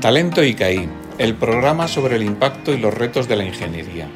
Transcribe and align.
Talento 0.00 0.42
ICAI, 0.42 0.88
el 1.18 1.34
programa 1.34 1.86
sobre 1.86 2.16
el 2.16 2.22
impacto 2.22 2.72
y 2.72 2.78
los 2.78 2.96
retos 2.96 3.28
de 3.28 3.36
la 3.36 3.44
ingeniería. 3.44 4.06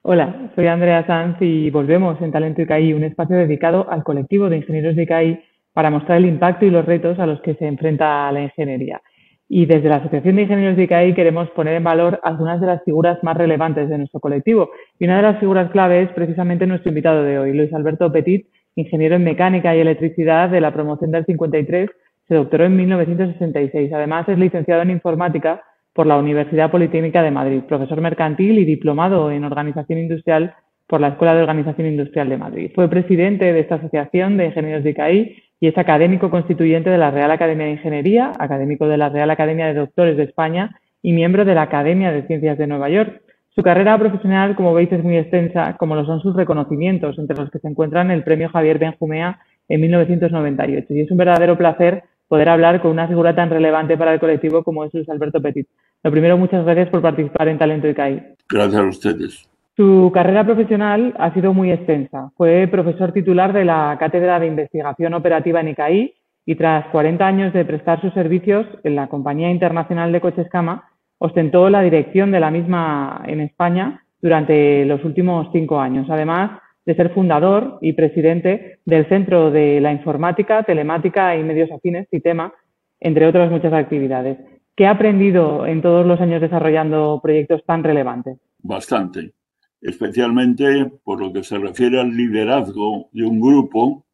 Hola, 0.00 0.50
soy 0.54 0.66
Andrea 0.66 1.06
Sanz 1.06 1.36
y 1.42 1.68
volvemos 1.68 2.18
en 2.22 2.32
Talento 2.32 2.62
ICAI, 2.62 2.94
un 2.94 3.04
espacio 3.04 3.36
dedicado 3.36 3.86
al 3.90 4.02
colectivo 4.02 4.48
de 4.48 4.56
ingenieros 4.56 4.96
de 4.96 5.02
ICAI 5.02 5.44
para 5.74 5.90
mostrar 5.90 6.16
el 6.16 6.24
impacto 6.24 6.64
y 6.64 6.70
los 6.70 6.86
retos 6.86 7.18
a 7.18 7.26
los 7.26 7.42
que 7.42 7.54
se 7.56 7.66
enfrenta 7.66 8.32
la 8.32 8.40
ingeniería. 8.40 9.02
Y 9.50 9.66
desde 9.66 9.90
la 9.90 9.96
Asociación 9.96 10.36
de 10.36 10.42
Ingenieros 10.42 10.78
de 10.78 10.84
ICAI 10.84 11.14
queremos 11.14 11.50
poner 11.50 11.74
en 11.74 11.84
valor 11.84 12.18
algunas 12.22 12.62
de 12.62 12.66
las 12.66 12.82
figuras 12.82 13.22
más 13.22 13.36
relevantes 13.36 13.90
de 13.90 13.98
nuestro 13.98 14.20
colectivo. 14.20 14.70
Y 14.98 15.04
una 15.04 15.18
de 15.18 15.22
las 15.22 15.38
figuras 15.38 15.70
clave 15.70 16.00
es 16.00 16.08
precisamente 16.12 16.66
nuestro 16.66 16.88
invitado 16.88 17.22
de 17.24 17.38
hoy, 17.38 17.52
Luis 17.52 17.74
Alberto 17.74 18.10
Petit, 18.10 18.48
ingeniero 18.76 19.16
en 19.16 19.24
mecánica 19.24 19.74
y 19.74 19.80
electricidad 19.80 20.48
de 20.50 20.60
la 20.60 20.72
promoción 20.72 21.10
del 21.10 21.24
53, 21.24 21.90
se 22.28 22.34
doctoró 22.34 22.66
en 22.66 22.76
1966. 22.76 23.92
Además, 23.92 24.28
es 24.28 24.38
licenciado 24.38 24.82
en 24.82 24.90
informática 24.90 25.62
por 25.92 26.06
la 26.06 26.18
Universidad 26.18 26.70
Politécnica 26.70 27.22
de 27.22 27.30
Madrid, 27.30 27.62
profesor 27.62 28.00
mercantil 28.00 28.58
y 28.58 28.64
diplomado 28.64 29.30
en 29.30 29.44
organización 29.44 29.98
industrial 29.98 30.54
por 30.86 31.00
la 31.00 31.08
Escuela 31.08 31.34
de 31.34 31.42
Organización 31.42 31.88
Industrial 31.88 32.28
de 32.28 32.36
Madrid. 32.36 32.70
Fue 32.74 32.88
presidente 32.88 33.52
de 33.52 33.60
esta 33.60 33.76
Asociación 33.76 34.36
de 34.36 34.46
Ingenieros 34.46 34.84
de 34.84 34.90
ICAI 34.90 35.36
y 35.58 35.68
es 35.68 35.78
académico 35.78 36.30
constituyente 36.30 36.90
de 36.90 36.98
la 36.98 37.10
Real 37.10 37.30
Academia 37.30 37.66
de 37.66 37.72
Ingeniería, 37.72 38.32
académico 38.38 38.86
de 38.86 38.98
la 38.98 39.08
Real 39.08 39.30
Academia 39.30 39.66
de 39.66 39.74
Doctores 39.74 40.16
de 40.16 40.24
España 40.24 40.78
y 41.02 41.12
miembro 41.12 41.44
de 41.44 41.54
la 41.54 41.62
Academia 41.62 42.12
de 42.12 42.26
Ciencias 42.26 42.58
de 42.58 42.66
Nueva 42.66 42.90
York. 42.90 43.22
Su 43.56 43.62
carrera 43.62 43.98
profesional, 43.98 44.54
como 44.54 44.74
veis, 44.74 44.92
es 44.92 45.02
muy 45.02 45.16
extensa, 45.16 45.78
como 45.78 45.94
lo 45.96 46.04
son 46.04 46.20
sus 46.20 46.36
reconocimientos, 46.36 47.18
entre 47.18 47.38
los 47.38 47.50
que 47.50 47.58
se 47.58 47.66
encuentran 47.66 48.10
el 48.10 48.22
Premio 48.22 48.50
Javier 48.50 48.78
Benjumea 48.78 49.40
en 49.66 49.80
1998. 49.80 50.92
Y 50.92 51.00
es 51.00 51.10
un 51.10 51.16
verdadero 51.16 51.56
placer 51.56 52.04
poder 52.28 52.50
hablar 52.50 52.82
con 52.82 52.90
una 52.90 53.08
figura 53.08 53.34
tan 53.34 53.48
relevante 53.48 53.96
para 53.96 54.12
el 54.12 54.20
colectivo 54.20 54.62
como 54.62 54.84
es 54.84 54.92
Luis 54.92 55.08
Alberto 55.08 55.40
Petit. 55.40 55.66
Lo 56.02 56.10
primero, 56.10 56.36
muchas 56.36 56.66
gracias 56.66 56.90
por 56.90 57.00
participar 57.00 57.48
en 57.48 57.56
Talento 57.56 57.88
ICAI. 57.88 58.34
Gracias 58.46 58.82
a 58.82 58.84
ustedes. 58.84 59.50
Su 59.74 60.10
carrera 60.12 60.44
profesional 60.44 61.14
ha 61.18 61.32
sido 61.32 61.54
muy 61.54 61.72
extensa. 61.72 62.32
Fue 62.36 62.68
profesor 62.70 63.12
titular 63.12 63.54
de 63.54 63.64
la 63.64 63.96
Cátedra 63.98 64.38
de 64.38 64.48
Investigación 64.48 65.14
Operativa 65.14 65.62
en 65.62 65.68
ICAI 65.68 66.14
y 66.44 66.54
tras 66.56 66.88
40 66.88 67.26
años 67.26 67.54
de 67.54 67.64
prestar 67.64 68.02
sus 68.02 68.12
servicios 68.12 68.66
en 68.84 68.96
la 68.96 69.08
Compañía 69.08 69.50
Internacional 69.50 70.12
de 70.12 70.20
Coches 70.20 70.48
Cama, 70.50 70.90
ostentó 71.18 71.70
la 71.70 71.82
dirección 71.82 72.30
de 72.30 72.40
la 72.40 72.50
misma 72.50 73.22
en 73.26 73.40
España 73.40 74.04
durante 74.20 74.84
los 74.84 75.04
últimos 75.04 75.48
cinco 75.52 75.80
años, 75.80 76.08
además 76.10 76.60
de 76.84 76.94
ser 76.94 77.12
fundador 77.12 77.78
y 77.80 77.92
presidente 77.94 78.78
del 78.84 79.08
Centro 79.08 79.50
de 79.50 79.80
la 79.80 79.92
Informática, 79.92 80.62
Telemática 80.62 81.36
y 81.36 81.42
Medios 81.42 81.70
Afines, 81.72 82.08
CITEMA, 82.10 82.52
entre 83.00 83.26
otras 83.26 83.50
muchas 83.50 83.72
actividades. 83.72 84.38
¿Qué 84.76 84.86
ha 84.86 84.92
aprendido 84.92 85.66
en 85.66 85.82
todos 85.82 86.06
los 86.06 86.20
años 86.20 86.40
desarrollando 86.40 87.18
proyectos 87.22 87.64
tan 87.64 87.82
relevantes? 87.82 88.38
Bastante, 88.58 89.32
especialmente 89.80 90.90
por 91.02 91.20
lo 91.20 91.32
que 91.32 91.42
se 91.42 91.58
refiere 91.58 91.98
al 92.00 92.14
liderazgo 92.14 93.08
de 93.12 93.24
un 93.24 93.40
grupo. 93.40 94.04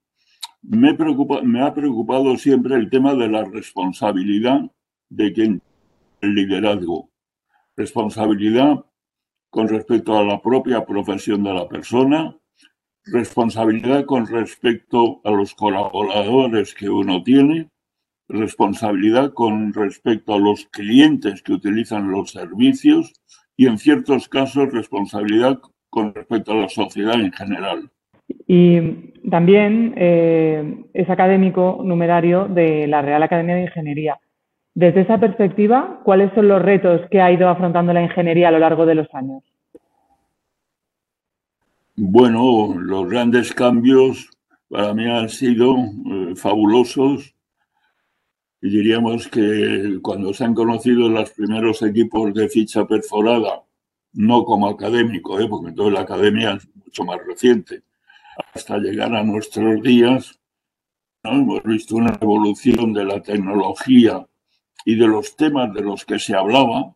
Me, 0.63 0.97
me 1.43 1.63
ha 1.63 1.75
preocupado 1.75 2.37
siempre 2.37 2.77
el 2.77 2.89
tema 2.89 3.15
de 3.15 3.29
la 3.29 3.45
responsabilidad 3.45 4.61
de 5.11 5.33
quien 5.33 5.63
liderazgo, 6.23 7.11
responsabilidad 7.77 8.85
con 9.51 9.69
respecto 9.69 10.17
a 10.17 10.25
la 10.25 10.41
propia 10.41 10.85
profesión 10.85 11.43
de 11.45 11.53
la 11.53 11.69
persona, 11.69 12.37
responsabilidad 13.05 14.05
con 14.07 14.27
respecto 14.27 15.21
a 15.25 15.31
los 15.31 15.55
colaboradores 15.55 16.75
que 16.75 16.89
uno 16.89 17.23
tiene, 17.23 17.69
responsabilidad 18.29 19.33
con 19.35 19.75
respecto 19.75 20.35
a 20.35 20.39
los 20.39 20.67
clientes 20.67 21.43
que 21.43 21.53
utilizan 21.53 22.11
los 22.11 22.31
servicios 22.31 23.13
y 23.57 23.67
en 23.67 23.79
ciertos 23.79 24.29
casos 24.29 24.73
responsabilidad 24.73 25.61
con 25.91 26.15
respecto 26.15 26.53
a 26.53 26.57
la 26.57 26.69
sociedad 26.69 27.21
en 27.21 27.33
general. 27.33 27.91
Y 28.47 28.81
también 29.29 29.95
eh, 29.97 30.85
es 30.95 31.11
académico 31.11 31.83
numerario 31.85 32.49
de 32.49 32.87
la 32.87 33.03
Real 33.03 33.23
Academia 33.23 33.57
de 33.57 33.63
Ingeniería. 33.63 34.19
Desde 34.75 35.03
esa 35.03 35.19
perspectiva, 35.19 36.01
¿cuáles 36.03 36.33
son 36.35 36.49
los 36.49 36.63
retos 36.63 37.03
que 37.11 37.21
ha 37.21 37.31
ido 37.31 37.49
afrontando 37.49 37.93
la 37.93 38.03
ingeniería 38.03 38.49
a 38.49 38.53
lo 38.53 38.59
largo 38.59 38.87
de 38.87 38.95
los 38.95 39.15
años? 39.15 39.43
Bueno, 41.95 42.75
los 42.79 43.09
grandes 43.09 43.53
cambios 43.53 44.31
para 44.69 44.95
mí 44.95 45.07
han 45.07 45.29
sido 45.29 45.77
eh, 45.77 46.35
fabulosos. 46.35 47.35
Y 48.63 48.71
diríamos 48.71 49.29
que 49.29 49.99
cuando 50.01 50.33
se 50.33 50.45
han 50.45 50.55
conocido 50.55 51.09
los 51.11 51.31
primeros 51.33 51.83
equipos 51.83 52.33
de 52.33 52.49
ficha 52.49 52.87
perforada, 52.87 53.63
no 54.15 54.45
como 54.45 54.69
académico, 54.69 55.39
¿eh? 55.39 55.49
porque 55.49 55.73
toda 55.73 55.91
la 55.91 56.01
academia 56.01 56.53
es 56.53 56.69
mucho 56.75 57.05
más 57.05 57.19
reciente, 57.27 57.83
hasta 58.55 58.79
llegar 58.79 59.15
a 59.15 59.23
nuestros 59.23 59.83
días, 59.83 60.41
hemos 61.23 61.63
visto 61.65 61.97
una 61.97 62.17
evolución 62.21 62.95
de 62.95 63.05
la 63.05 63.21
tecnología 63.21 64.27
y 64.85 64.97
de 64.97 65.07
los 65.07 65.37
temas 65.37 65.73
de 65.73 65.83
los 65.83 66.05
que 66.05 66.19
se 66.19 66.35
hablaba 66.35 66.95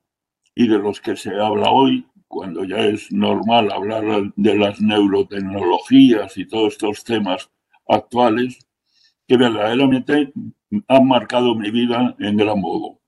y 0.55 0.69
de 0.69 0.79
los 0.79 1.01
que 1.01 1.17
se 1.17 1.35
habla 1.39 1.71
hoy, 1.71 2.07
cuando 2.29 2.65
ya 2.65 2.79
es 2.79 3.13
normal 3.13 3.71
hablar 3.73 4.05
de 4.35 4.57
las 4.57 4.81
neurotecnologías 4.81 6.37
y 6.39 6.47
todos 6.47 6.73
estos 6.73 7.05
temas 7.05 7.51
actuales, 7.89 8.67
que 9.29 9.37
verdaderamente 9.37 10.33
han 10.89 11.07
marcado 11.07 11.55
mi 11.55 11.71
vida 11.71 12.15
en 12.19 12.37
gran 12.37 12.61
modo. 12.61 12.99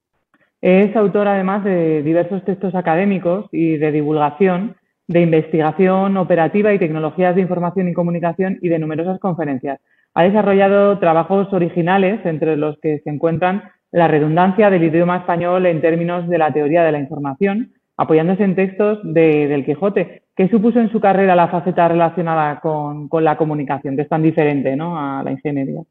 Es 0.60 0.94
autor 0.96 1.28
además 1.28 1.64
de 1.64 2.02
diversos 2.02 2.44
textos 2.44 2.74
académicos 2.74 3.48
y 3.52 3.76
de 3.76 3.92
divulgación, 3.92 4.76
de 5.06 5.22
investigación 5.22 6.16
operativa 6.16 6.74
y 6.74 6.78
tecnologías 6.78 7.34
de 7.34 7.42
información 7.42 7.88
y 7.88 7.94
comunicación 7.94 8.58
y 8.60 8.68
de 8.68 8.78
numerosas 8.78 9.20
conferencias. 9.20 9.80
Ha 10.14 10.24
desarrollado 10.24 10.98
trabajos 10.98 11.52
originales, 11.52 12.24
entre 12.26 12.56
los 12.56 12.78
que 12.80 12.98
se 13.04 13.10
encuentran 13.10 13.70
la 13.90 14.08
redundancia 14.08 14.70
del 14.70 14.84
idioma 14.84 15.18
español 15.18 15.66
en 15.66 15.80
términos 15.80 16.28
de 16.28 16.38
la 16.38 16.52
teoría 16.52 16.82
de 16.82 16.92
la 16.92 16.98
información, 16.98 17.72
apoyándose 17.96 18.44
en 18.44 18.54
textos 18.54 19.00
de, 19.02 19.48
del 19.48 19.64
Quijote. 19.64 20.22
¿Qué 20.36 20.48
supuso 20.48 20.78
en 20.78 20.90
su 20.92 21.00
carrera 21.00 21.34
la 21.34 21.48
faceta 21.48 21.88
relacionada 21.88 22.60
con, 22.60 23.08
la 23.24 23.36
comunicación, 23.36 23.96
que 23.96 24.02
es 24.02 24.08
tan 24.08 24.22
diferente 24.22 24.76
¿no? 24.76 24.98
a 24.98 25.22
la 25.22 25.32
ingeniería? 25.32 25.82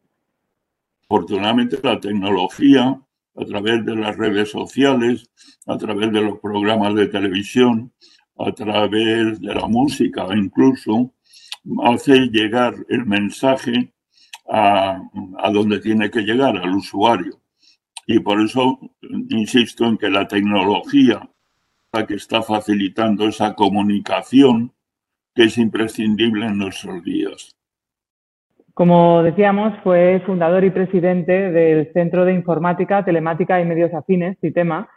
Afortunadamente 1.09 1.77
la 1.83 1.99
tecnología, 1.99 2.99
a 3.35 3.45
través 3.45 3.85
de 3.85 3.95
las 3.95 4.17
redes 4.17 4.49
sociales, 4.49 5.29
a 5.65 5.77
través 5.77 6.11
de 6.11 6.21
los 6.21 6.39
programas 6.39 6.95
de 6.95 7.07
televisión, 7.07 7.91
a 8.37 8.51
través 8.51 9.41
de 9.41 9.55
la 9.55 9.67
música 9.67 10.27
incluso, 10.35 11.11
hace 11.83 12.27
llegar 12.27 12.73
el 12.87 13.05
mensaje 13.05 13.91
a, 14.49 15.01
a 15.39 15.51
donde 15.51 15.79
tiene 15.79 16.09
que 16.09 16.21
llegar, 16.21 16.55
al 16.55 16.73
usuario. 16.73 17.41
Y 18.07 18.19
por 18.19 18.41
eso 18.41 18.79
insisto 19.29 19.85
en 19.85 19.97
que 19.97 20.09
la 20.09 20.27
tecnología 20.27 21.29
la 21.93 22.07
que 22.07 22.15
está 22.15 22.41
facilitando 22.41 23.27
esa 23.27 23.53
comunicación 23.53 24.71
que 25.35 25.43
es 25.43 25.57
imprescindible 25.57 26.45
en 26.47 26.57
nuestros 26.57 27.03
días. 27.03 27.55
Como 28.73 29.23
decíamos, 29.23 29.73
fue 29.83 30.21
fundador 30.25 30.63
y 30.63 30.69
presidente 30.69 31.51
del 31.51 31.91
Centro 31.93 32.25
de 32.25 32.33
Informática, 32.33 33.03
Telemática 33.03 33.59
y 33.59 33.65
Medios 33.65 33.93
Afines, 33.93 34.37
CITEMA, 34.39 34.87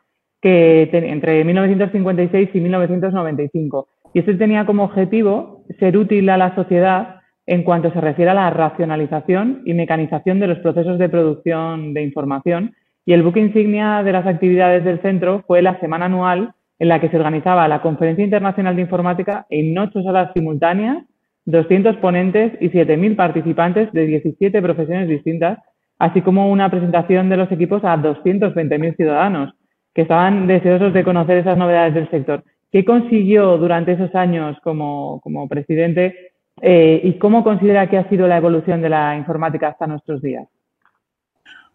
que 0.40 0.88
entre 0.92 1.44
1956 1.44 2.50
y 2.54 2.60
1995. 2.60 3.88
Y 4.14 4.20
este 4.20 4.34
tenía 4.34 4.66
como 4.66 4.84
objetivo 4.84 5.64
ser 5.78 5.96
útil 5.96 6.28
a 6.28 6.36
la 6.36 6.54
sociedad 6.54 7.20
en 7.46 7.64
cuanto 7.64 7.92
se 7.92 8.00
refiere 8.00 8.30
a 8.30 8.34
la 8.34 8.50
racionalización 8.50 9.62
y 9.64 9.74
mecanización 9.74 10.40
de 10.40 10.46
los 10.46 10.58
procesos 10.58 10.98
de 10.98 11.08
producción 11.08 11.94
de 11.94 12.02
información 12.02 12.74
y 13.04 13.12
el 13.12 13.22
buque 13.22 13.40
insignia 13.40 14.02
de 14.02 14.12
las 14.12 14.26
actividades 14.26 14.84
del 14.84 15.00
centro 15.00 15.42
fue 15.46 15.62
la 15.62 15.78
semana 15.80 16.06
anual 16.06 16.54
en 16.78 16.88
la 16.88 17.00
que 17.00 17.08
se 17.08 17.16
organizaba 17.16 17.68
la 17.68 17.82
Conferencia 17.82 18.24
Internacional 18.24 18.74
de 18.74 18.82
Informática 18.82 19.46
en 19.50 19.78
ocho 19.78 20.02
salas 20.02 20.30
simultáneas, 20.34 21.04
200 21.44 21.96
ponentes 21.96 22.52
y 22.60 22.70
7.000 22.70 23.16
participantes 23.16 23.92
de 23.92 24.06
17 24.06 24.62
profesiones 24.62 25.08
distintas, 25.08 25.58
así 25.98 26.22
como 26.22 26.50
una 26.50 26.70
presentación 26.70 27.28
de 27.28 27.36
los 27.36 27.52
equipos 27.52 27.84
a 27.84 27.96
220.000 27.96 28.96
ciudadanos 28.96 29.52
que 29.94 30.02
estaban 30.02 30.46
deseosos 30.46 30.92
de 30.94 31.04
conocer 31.04 31.38
esas 31.38 31.58
novedades 31.58 31.94
del 31.94 32.10
sector. 32.10 32.44
¿Qué 32.70 32.84
consiguió 32.84 33.58
durante 33.58 33.92
esos 33.92 34.14
años 34.14 34.56
como, 34.62 35.20
como 35.22 35.48
presidente 35.48 36.32
eh, 36.62 37.00
y 37.02 37.14
cómo 37.14 37.42
considera 37.42 37.88
que 37.88 37.98
ha 37.98 38.08
sido 38.08 38.28
la 38.28 38.36
evolución 38.36 38.80
de 38.80 38.88
la 38.88 39.16
informática 39.16 39.68
hasta 39.68 39.86
nuestros 39.86 40.22
días? 40.22 40.48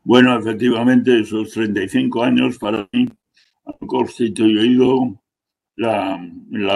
Bueno, 0.06 0.38
efectivamente, 0.38 1.20
esos 1.20 1.50
35 1.50 2.24
años 2.24 2.60
para 2.60 2.88
mí 2.92 3.10
han 3.66 3.88
constituido 3.88 5.20
la, 5.76 6.22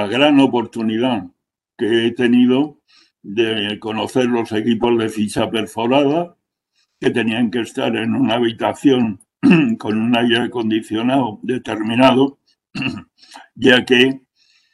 gran 0.08 0.40
oportunidad 0.40 1.28
que 1.78 2.08
he 2.08 2.12
tenido 2.12 2.82
de 3.22 3.78
conocer 3.80 4.26
los 4.26 4.52
equipos 4.52 4.98
de 4.98 5.10
ficha 5.10 5.48
perforada, 5.52 6.36
que 7.00 7.12
tenían 7.12 7.52
que 7.52 7.60
estar 7.60 7.96
en 7.96 8.16
una 8.16 8.34
habitación 8.34 9.20
con 9.78 9.96
un 9.96 10.18
aire 10.18 10.40
acondicionado 10.40 11.40
determinado, 11.44 12.40
ya 13.54 13.86
que 13.86 14.22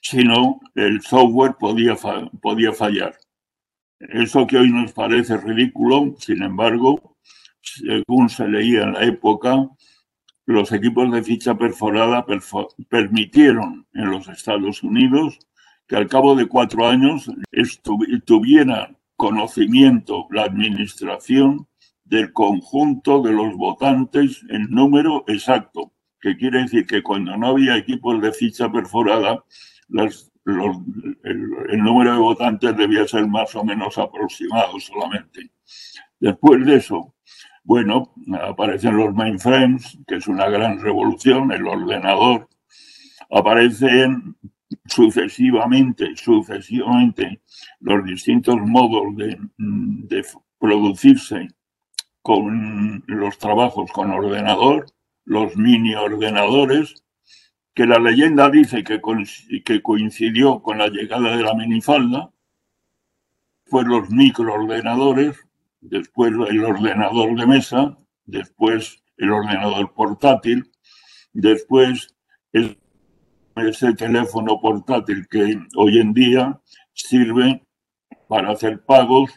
si 0.01 0.23
no, 0.23 0.61
el 0.75 1.01
software 1.01 1.55
podía, 1.59 1.97
podía 2.41 2.71
fallar. 2.71 3.17
Eso 3.99 4.47
que 4.47 4.57
hoy 4.59 4.71
nos 4.71 4.93
parece 4.93 5.35
ridículo, 5.35 6.15
sin 6.19 6.41
embargo, 6.41 7.14
según 7.65 8.29
se 8.29 8.47
leía 8.47 8.83
en 8.83 8.93
la 8.93 9.03
época, 9.03 9.69
los 10.45 10.71
equipos 10.71 11.11
de 11.11 11.23
ficha 11.23 11.57
perforada 11.57 12.25
permitieron 12.89 13.87
en 13.93 14.11
los 14.11 14.27
Estados 14.29 14.83
Unidos 14.83 15.39
que 15.87 15.95
al 15.95 16.07
cabo 16.07 16.35
de 16.35 16.47
cuatro 16.47 16.87
años 16.87 17.29
tuviera 18.25 18.95
conocimiento 19.15 20.27
la 20.29 20.43
administración 20.43 21.67
del 22.03 22.31
conjunto 22.31 23.21
de 23.21 23.31
los 23.33 23.55
votantes 23.55 24.43
en 24.49 24.69
número 24.69 25.23
exacto, 25.27 25.91
que 26.21 26.37
quiere 26.37 26.61
decir 26.61 26.85
que 26.85 27.01
cuando 27.01 27.35
no 27.35 27.47
había 27.47 27.75
equipos 27.75 28.21
de 28.21 28.31
ficha 28.31 28.71
perforada, 28.71 29.43
el, 29.89 31.83
número 31.83 32.13
de 32.13 32.19
votantes 32.19 32.77
debía 32.77 33.07
ser 33.07 33.27
más 33.27 33.55
o 33.55 33.63
menos 33.63 33.97
aproximado 33.97 34.79
solamente. 34.79 35.49
Después 36.19 36.63
de 36.65 36.75
eso, 36.75 37.14
bueno, 37.65 38.13
aparecen 38.43 38.95
los 38.95 39.13
mainframes, 39.13 39.97
que 40.07 40.17
es 40.17 40.27
una 40.27 40.47
gran 40.49 40.79
revolución, 40.79 41.51
el 41.51 41.67
ordenador. 41.67 42.47
Aparecen 43.31 44.35
sucesivamente, 44.85 46.15
sucesivamente, 46.15 47.41
los 47.79 48.05
distintos 48.05 48.57
modos 48.61 49.15
de, 49.15 50.23
producirse 50.59 51.49
con 52.21 53.03
los 53.07 53.37
trabajos 53.39 53.91
con 53.91 54.11
ordenador, 54.11 54.85
los 55.25 55.57
mini 55.57 55.95
ordenadores, 55.95 57.03
que 57.73 57.87
la 57.87 57.99
leyenda 57.99 58.49
dice 58.49 58.83
que, 58.83 59.01
que 59.65 59.81
coincidió 59.81 60.61
con 60.61 60.77
la 60.77 60.87
llegada 60.87 61.35
de 61.35 61.43
la 61.43 61.55
minifalda, 61.55 62.31
después 63.63 63.87
los 63.87 64.09
microordenadores, 64.11 65.44
después 65.89 66.33
el 66.49 66.63
ordenador 66.63 67.37
de 67.37 67.45
mesa, 67.45 67.97
después 68.25 69.03
el 69.17 69.31
ordenador 69.31 69.93
portátil, 69.93 70.71
después 71.33 72.15
ese 72.51 73.93
teléfono 73.93 74.59
portátil 74.59 75.27
que 75.29 75.57
hoy 75.77 75.99
en 75.99 76.13
día 76.13 76.59
sirve 76.93 77.63
para 78.27 78.51
hacer 78.51 78.83
pagos, 78.83 79.31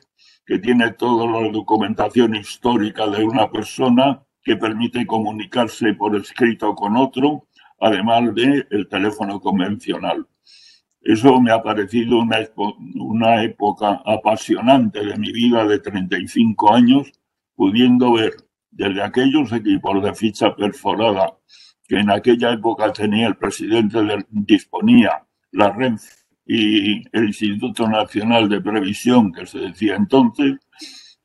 que 0.46 0.58
tiene 0.58 0.92
toda 0.92 1.26
la 1.26 1.48
documentación 1.50 2.34
histórica 2.34 3.06
de 3.06 3.24
una 3.24 3.50
persona, 3.50 4.22
que 4.42 4.56
permite 4.56 5.06
comunicarse 5.06 5.92
por 5.94 6.16
escrito 6.16 6.74
con 6.74 6.96
otro, 6.96 7.48
además 7.80 8.34
del 8.34 8.66
el 8.70 8.88
teléfono 8.88 9.40
convencional. 9.40 10.26
Eso 11.00 11.40
me 11.40 11.52
ha 11.52 11.62
parecido 11.62 12.18
una, 12.18 12.38
una 12.96 13.42
época 13.42 14.02
apasionante 14.04 15.04
de 15.04 15.16
mi 15.16 15.32
vida 15.32 15.64
de 15.64 15.78
35 15.78 16.74
años, 16.74 17.12
pudiendo 17.54 18.12
ver 18.12 18.34
desde 18.70 19.02
aquellos 19.02 19.52
equipos 19.52 20.02
de 20.02 20.14
ficha 20.14 20.54
perforada 20.54 21.36
que 21.88 21.98
en 21.98 22.10
aquella 22.10 22.52
época 22.52 22.92
tenía 22.92 23.28
el 23.28 23.36
presidente, 23.36 23.98
disponía 24.30 25.26
la 25.52 25.70
RENF 25.70 26.02
y 26.44 27.02
el 27.16 27.24
Instituto 27.24 27.88
Nacional 27.88 28.48
de 28.48 28.60
Previsión, 28.60 29.32
que 29.32 29.46
se 29.46 29.58
decía 29.58 29.96
entonces, 29.96 30.58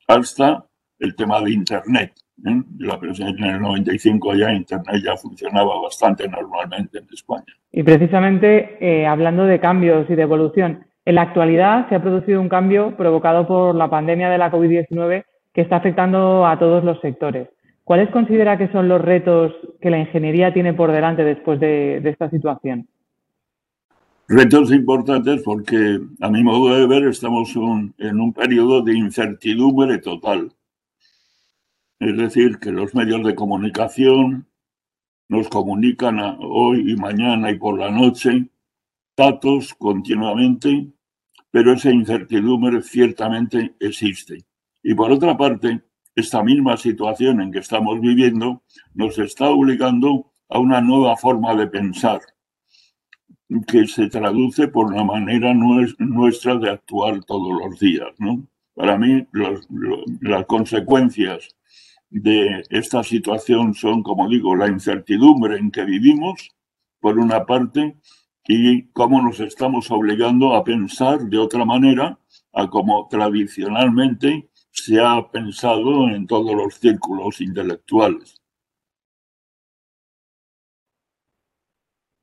hasta 0.08 0.66
el 0.98 1.14
tema 1.14 1.40
de 1.40 1.52
Internet. 1.52 2.14
¿Eh? 2.46 2.62
La 2.78 2.98
en 3.02 3.44
el 3.44 3.60
95 3.60 4.34
ya 4.34 4.52
Internet 4.52 5.02
ya 5.04 5.16
funcionaba 5.16 5.80
bastante 5.80 6.28
normalmente 6.28 6.98
en 6.98 7.06
España. 7.12 7.44
Y 7.72 7.82
precisamente 7.82 8.76
eh, 8.80 9.06
hablando 9.06 9.44
de 9.44 9.60
cambios 9.60 10.08
y 10.08 10.14
de 10.14 10.22
evolución, 10.22 10.86
en 11.04 11.14
la 11.14 11.22
actualidad 11.22 11.88
se 11.88 11.96
ha 11.96 12.02
producido 12.02 12.40
un 12.40 12.48
cambio 12.48 12.96
provocado 12.96 13.46
por 13.46 13.74
la 13.74 13.90
pandemia 13.90 14.30
de 14.30 14.38
la 14.38 14.50
COVID-19 14.50 15.24
que 15.52 15.60
está 15.60 15.76
afectando 15.76 16.46
a 16.46 16.58
todos 16.58 16.82
los 16.82 17.00
sectores. 17.00 17.48
¿Cuáles 17.84 18.08
considera 18.10 18.56
que 18.56 18.68
son 18.68 18.88
los 18.88 19.00
retos 19.00 19.52
que 19.80 19.90
la 19.90 19.98
ingeniería 19.98 20.54
tiene 20.54 20.72
por 20.72 20.90
delante 20.90 21.22
después 21.22 21.60
de, 21.60 22.00
de 22.00 22.10
esta 22.10 22.30
situación? 22.30 22.88
Retos 24.26 24.72
importantes 24.72 25.42
porque, 25.42 26.00
a 26.20 26.30
mi 26.30 26.42
modo 26.42 26.74
de 26.74 26.86
ver, 26.86 27.04
estamos 27.04 27.54
en 27.98 28.20
un 28.20 28.32
periodo 28.32 28.80
de 28.80 28.96
incertidumbre 28.96 29.98
total. 29.98 30.50
Es 31.98 32.16
decir, 32.16 32.58
que 32.58 32.72
los 32.72 32.94
medios 32.94 33.24
de 33.24 33.34
comunicación 33.34 34.48
nos 35.28 35.48
comunican 35.48 36.18
hoy 36.40 36.92
y 36.92 36.96
mañana 36.96 37.50
y 37.50 37.58
por 37.58 37.78
la 37.78 37.90
noche 37.90 38.48
datos 39.16 39.74
continuamente, 39.74 40.92
pero 41.50 41.72
esa 41.72 41.90
incertidumbre 41.90 42.82
ciertamente 42.82 43.74
existe. 43.78 44.44
Y 44.82 44.94
por 44.94 45.12
otra 45.12 45.36
parte, 45.36 45.82
esta 46.14 46.42
misma 46.42 46.76
situación 46.76 47.40
en 47.40 47.52
que 47.52 47.60
estamos 47.60 48.00
viviendo 48.00 48.62
nos 48.92 49.18
está 49.18 49.48
obligando 49.50 50.32
a 50.48 50.58
una 50.58 50.80
nueva 50.80 51.16
forma 51.16 51.54
de 51.54 51.68
pensar, 51.68 52.20
que 53.66 53.86
se 53.86 54.08
traduce 54.08 54.68
por 54.68 54.94
la 54.94 55.04
manera 55.04 55.54
nuestra 55.54 56.56
de 56.56 56.70
actuar 56.70 57.24
todos 57.24 57.52
los 57.64 57.78
días. 57.78 58.08
Para 58.74 58.98
mí, 58.98 59.26
las 60.20 60.44
consecuencias 60.46 61.56
de 62.10 62.62
esta 62.70 63.02
situación 63.02 63.74
son, 63.74 64.02
como 64.02 64.28
digo, 64.28 64.54
la 64.54 64.68
incertidumbre 64.68 65.58
en 65.58 65.70
que 65.70 65.84
vivimos, 65.84 66.50
por 67.00 67.18
una 67.18 67.44
parte, 67.44 67.96
y 68.46 68.88
cómo 68.88 69.22
nos 69.22 69.40
estamos 69.40 69.90
obligando 69.90 70.54
a 70.54 70.64
pensar 70.64 71.20
de 71.20 71.38
otra 71.38 71.64
manera 71.64 72.18
a 72.52 72.68
como 72.68 73.08
tradicionalmente 73.08 74.48
se 74.70 75.00
ha 75.00 75.30
pensado 75.30 76.08
en 76.08 76.26
todos 76.26 76.54
los 76.54 76.74
círculos 76.74 77.40
intelectuales. 77.40 78.40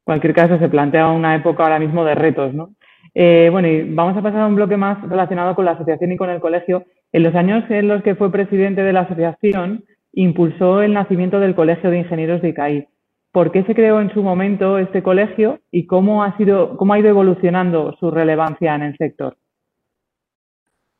En 0.02 0.14
cualquier 0.14 0.34
caso, 0.34 0.60
se 0.60 0.70
plantea 0.70 1.08
una 1.08 1.36
época 1.36 1.64
ahora 1.64 1.80
mismo 1.80 2.04
de 2.04 2.16
retos, 2.16 2.54
¿no? 2.54 2.76
Eh, 3.14 3.50
bueno, 3.52 3.68
y 3.68 3.94
vamos 3.94 4.16
a 4.16 4.22
pasar 4.22 4.42
a 4.42 4.48
un 4.48 4.56
bloque 4.56 4.78
más 4.78 5.02
relacionado 5.08 5.56
con 5.56 5.66
la 5.66 5.72
asociación 5.72 6.12
y 6.12 6.18
con 6.18 6.30
el 6.30 6.40
colegio. 6.40 6.86
En 7.12 7.24
los 7.24 7.36
años 7.36 7.64
en 7.70 7.88
los 7.88 8.04
que 8.04 8.16
fue 8.16 8.32
presidente 8.32 8.84
de 8.84 8.94
la 8.94 9.02
asociación, 9.02 9.84
impulsó 10.14 10.82
el 10.82 10.94
nacimiento 10.94 11.40
del 11.40 11.56
Colegio 11.56 11.90
de 11.90 12.00
Ingenieros 12.00 12.42
de 12.42 12.50
ICAI. 12.50 12.88
¿Por 13.32 13.52
qué 13.52 13.64
se 13.64 13.76
creó 13.76 14.02
en 14.02 14.14
su 14.14 14.24
momento 14.24 14.78
este 14.78 15.04
colegio 15.04 15.60
y 15.72 15.86
cómo 15.86 16.24
ha, 16.24 16.36
sido, 16.38 16.76
cómo 16.78 16.94
ha 16.94 17.00
ido 17.00 17.10
evolucionando 17.10 17.96
su 18.00 18.12
relevancia 18.12 18.76
en 18.76 18.82
el 18.84 18.98
sector? 18.98 19.38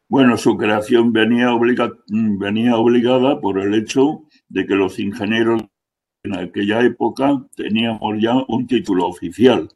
Bueno, 0.08 0.38
su 0.38 0.58
creación 0.58 1.14
venía, 1.14 1.50
venía 2.40 2.76
obligada 2.78 3.40
por 3.40 3.60
el 3.60 3.74
hecho 3.74 4.24
de 4.50 4.66
que 4.66 4.76
los 4.76 5.00
ingenieros 5.00 5.64
en 6.24 6.38
aquella 6.38 6.82
época 6.82 7.42
teníamos 7.56 8.16
ya 8.20 8.36
un 8.48 8.68
título 8.68 9.08
oficial 9.08 9.70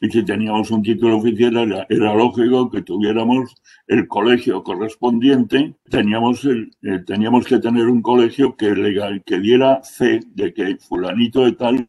y 0.00 0.10
si 0.10 0.24
teníamos 0.24 0.70
un 0.70 0.82
título 0.82 1.16
oficial 1.16 1.86
era, 1.88 2.14
lógico 2.14 2.70
que 2.70 2.82
tuviéramos 2.82 3.54
el 3.86 4.06
colegio 4.06 4.62
correspondiente, 4.62 5.74
teníamos, 5.90 6.44
el, 6.44 6.70
eh, 6.82 7.00
teníamos 7.06 7.46
que 7.46 7.58
tener 7.58 7.86
un 7.86 8.02
colegio 8.02 8.56
que, 8.56 8.74
legal, 8.74 9.22
que 9.24 9.38
diera 9.40 9.82
fe 9.82 10.20
de 10.34 10.52
que 10.52 10.76
fulanito 10.76 11.44
de 11.44 11.52
tal 11.52 11.88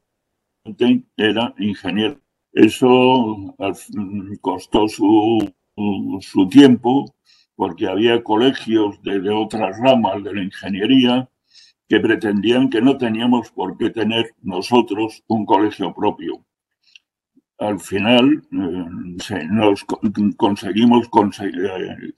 era 1.18 1.54
ingeniero. 1.60 2.20
Eso 2.54 3.56
costó 4.42 4.88
su, 4.88 5.54
su 6.22 6.50
tiempo 6.50 7.14
porque 7.56 7.88
había 7.88 8.24
colegios 8.24 9.02
de 9.04 9.30
otras 9.32 9.78
ramas 9.80 10.24
de 10.24 10.34
la 10.34 10.44
ingeniería 10.44 11.30
que 11.90 12.00
pretendían 12.00 12.70
que 12.70 12.82
no 12.82 12.98
teníamos 12.98 13.52
por 13.52 13.78
qué 13.78 13.90
tener 13.90 14.34
nosotros 14.42 15.24
un 15.28 15.46
colegio 15.46 15.94
propio 15.94 16.46
al 17.60 17.80
final 17.80 18.44
eh, 18.52 19.48
nos 19.50 19.84
conseguimos 20.36 21.08
eh, 21.42 22.14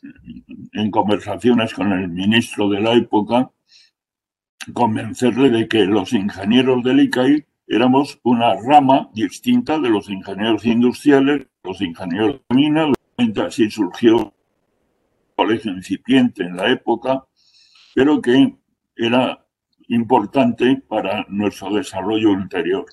en 0.74 0.92
conversaciones 0.92 1.74
con 1.74 1.92
el 1.94 2.10
ministro 2.10 2.70
de 2.70 2.82
la 2.82 2.94
época 2.94 3.50
convencerle 4.74 5.50
de 5.50 5.68
que 5.68 5.86
los 5.86 6.14
ingenieros 6.14 6.84
del 6.84 7.00
ICAI 7.02 7.46
éramos 7.68 8.20
una 8.24 8.56
rama 8.56 9.10
distinta 9.14 9.80
de 9.80 9.90
los 9.90 10.10
ingenieros 10.10 10.66
industriales, 10.66 11.48
los 11.64 11.82
ingenieros 11.82 12.42
de 12.50 12.56
minas. 12.56 12.94
Así 13.46 13.70
surgió 13.70 14.18
un 14.18 14.32
colegio 15.36 15.72
incipiente 15.72 16.44
en 16.44 16.56
la 16.56 16.70
época, 16.70 17.26
pero 17.96 18.22
que 18.22 18.56
era 18.96 19.46
importante 19.88 20.82
para 20.88 21.26
nuestro 21.30 21.74
desarrollo 21.74 22.32
ulterior. 22.32 22.86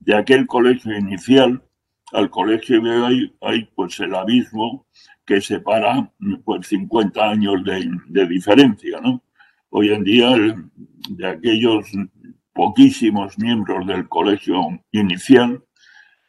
De 0.00 0.16
aquel 0.16 0.46
colegio 0.46 0.96
inicial 0.96 1.62
al 2.12 2.30
colegio 2.30 2.80
de 2.80 3.30
hay 3.40 3.64
pues 3.74 3.98
el 4.00 4.14
abismo 4.14 4.86
que 5.26 5.40
separa 5.40 6.12
pues 6.44 6.66
50 6.68 7.30
años 7.30 7.64
de, 7.64 8.26
diferencia, 8.26 9.00
¿no? 9.00 9.22
Hoy 9.70 9.90
en 9.90 10.04
día, 10.04 10.30
de 11.08 11.26
aquellos 11.26 11.86
poquísimos 12.52 13.38
miembros 13.38 13.86
del 13.86 14.08
colegio 14.08 14.60
inicial, 14.90 15.64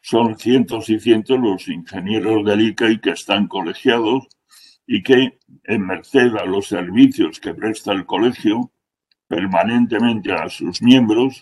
son 0.02 0.38
cientos 0.38 0.90
y 0.90 1.00
cientos 1.00 1.40
los 1.40 1.68
ingenieros 1.68 2.46
del 2.46 2.62
ICAI 2.62 3.00
que 3.02 3.12
están 3.12 3.48
colegiados 3.48 4.28
y 4.88 5.04
que, 5.04 5.40
en 5.63 5.86
merced 5.86 6.36
a 6.36 6.46
los 6.46 6.68
servicios 6.68 7.40
que 7.40 7.54
presta 7.54 7.92
el 7.92 8.06
colegio 8.06 8.72
permanentemente 9.28 10.32
a 10.32 10.50
sus 10.50 10.82
miembros, 10.82 11.42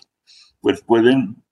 pues 0.60 0.82
pueden 0.82 1.42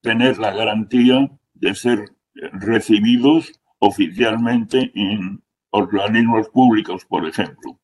tener 0.00 0.38
la 0.38 0.52
garantía 0.52 1.30
de 1.60 1.74
ser 1.74 2.04
recibidos 2.52 3.60
oficialmente 3.78 4.90
en 4.94 5.42
organismos 5.70 6.48
públicos, 6.48 7.04
por 7.04 7.26
ejemplo. 7.26 7.78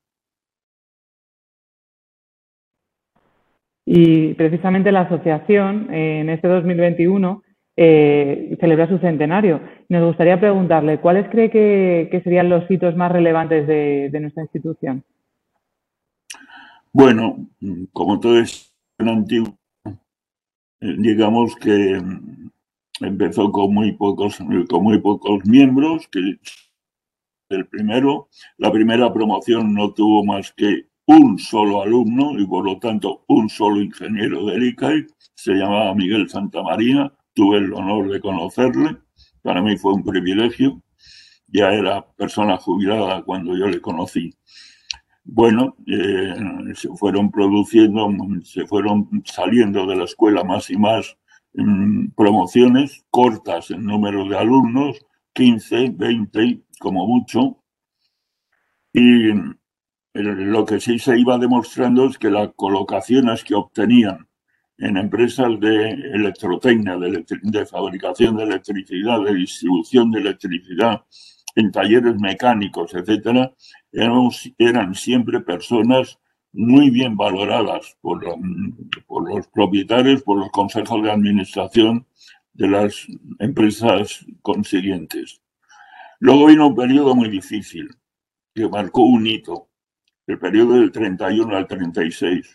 Y 3.84 4.34
precisamente 4.34 4.90
la 4.90 5.02
asociación 5.02 5.94
en 5.94 6.28
este 6.28 6.48
2021 6.48 7.42
eh, 7.76 8.56
celebra 8.58 8.88
su 8.88 8.98
centenario. 8.98 9.60
Nos 9.88 10.04
gustaría 10.04 10.40
preguntarle, 10.40 10.98
¿cuáles 10.98 11.28
cree 11.30 11.50
que, 11.50 12.20
serían 12.24 12.48
los 12.48 12.68
hitos 12.68 12.96
más 12.96 13.12
relevantes 13.12 13.66
de, 13.66 14.18
nuestra 14.20 14.42
institución? 14.42 15.04
Bueno, 16.92 17.46
como 17.92 18.18
todo 18.18 18.40
es 18.40 18.74
antiguo, 18.98 19.56
eh, 20.80 20.96
digamos 20.98 21.54
que 21.56 22.00
empezó 23.00 23.50
con 23.52 23.74
muy 23.74 23.92
pocos, 23.92 24.38
con 24.68 24.82
muy 24.82 24.98
pocos 24.98 25.44
miembros, 25.44 26.08
que 26.08 26.38
el 27.48 27.66
primero, 27.66 28.28
la 28.58 28.72
primera 28.72 29.12
promoción 29.12 29.74
no 29.74 29.92
tuvo 29.92 30.24
más 30.24 30.52
que 30.52 30.88
un 31.06 31.38
solo 31.38 31.82
alumno 31.82 32.38
y 32.38 32.46
por 32.46 32.64
lo 32.64 32.78
tanto 32.78 33.24
un 33.28 33.48
solo 33.48 33.80
ingeniero 33.80 34.46
del 34.46 34.64
ICAI, 34.64 35.06
se 35.34 35.52
llamaba 35.52 35.94
Miguel 35.94 36.28
Santamaría, 36.28 37.12
tuve 37.34 37.58
el 37.58 37.72
honor 37.72 38.10
de 38.10 38.20
conocerle, 38.20 38.96
para 39.42 39.62
mí 39.62 39.76
fue 39.76 39.92
un 39.92 40.04
privilegio, 40.04 40.82
ya 41.46 41.72
era 41.72 42.04
persona 42.16 42.56
jubilada 42.56 43.22
cuando 43.22 43.56
yo 43.56 43.68
le 43.68 43.80
conocí. 43.80 44.34
Bueno, 45.22 45.76
eh, 45.86 46.34
se 46.74 46.88
fueron 46.96 47.30
produciendo, 47.30 48.08
se 48.42 48.66
fueron 48.66 49.08
saliendo 49.24 49.86
de 49.86 49.96
la 49.96 50.04
escuela 50.04 50.44
más 50.44 50.70
y 50.70 50.76
más 50.76 51.16
promociones 52.14 53.04
cortas 53.10 53.70
en 53.70 53.84
número 53.84 54.28
de 54.28 54.36
alumnos, 54.36 54.98
15, 55.32 55.90
20 55.90 56.62
como 56.78 57.06
mucho, 57.06 57.62
y 58.92 59.32
lo 60.14 60.64
que 60.64 60.80
sí 60.80 60.98
se 60.98 61.18
iba 61.18 61.38
demostrando 61.38 62.06
es 62.06 62.18
que 62.18 62.30
las 62.30 62.50
colocaciones 62.54 63.44
que 63.44 63.54
obtenían 63.54 64.26
en 64.78 64.96
empresas 64.96 65.48
de 65.60 65.90
electrotecnia, 65.90 66.96
de, 66.96 67.66
fabricación 67.66 68.36
de 68.36 68.44
electricidad, 68.44 69.22
de 69.22 69.34
distribución 69.34 70.10
de 70.10 70.20
electricidad, 70.20 71.04
en 71.54 71.72
talleres 71.72 72.16
mecánicos, 72.20 72.94
etcétera, 72.94 73.52
eran 73.92 74.94
siempre 74.94 75.40
personas 75.40 76.18
muy 76.56 76.90
bien 76.90 77.16
valoradas 77.16 77.96
por, 78.00 78.24
los 78.24 79.46
propietarios, 79.48 80.22
por 80.22 80.38
los 80.38 80.50
consejos 80.50 81.02
de 81.02 81.10
administración 81.10 82.06
de 82.54 82.68
las 82.68 83.06
empresas 83.38 84.24
consiguientes. 84.40 85.42
Luego 86.18 86.46
vino 86.46 86.68
un 86.68 86.74
periodo 86.74 87.14
muy 87.14 87.28
difícil, 87.28 87.90
que 88.54 88.66
marcó 88.68 89.02
un 89.02 89.26
hito, 89.26 89.68
el 90.26 90.38
periodo 90.38 90.74
del 90.74 90.90
31 90.90 91.54
al 91.54 91.66
36. 91.66 92.54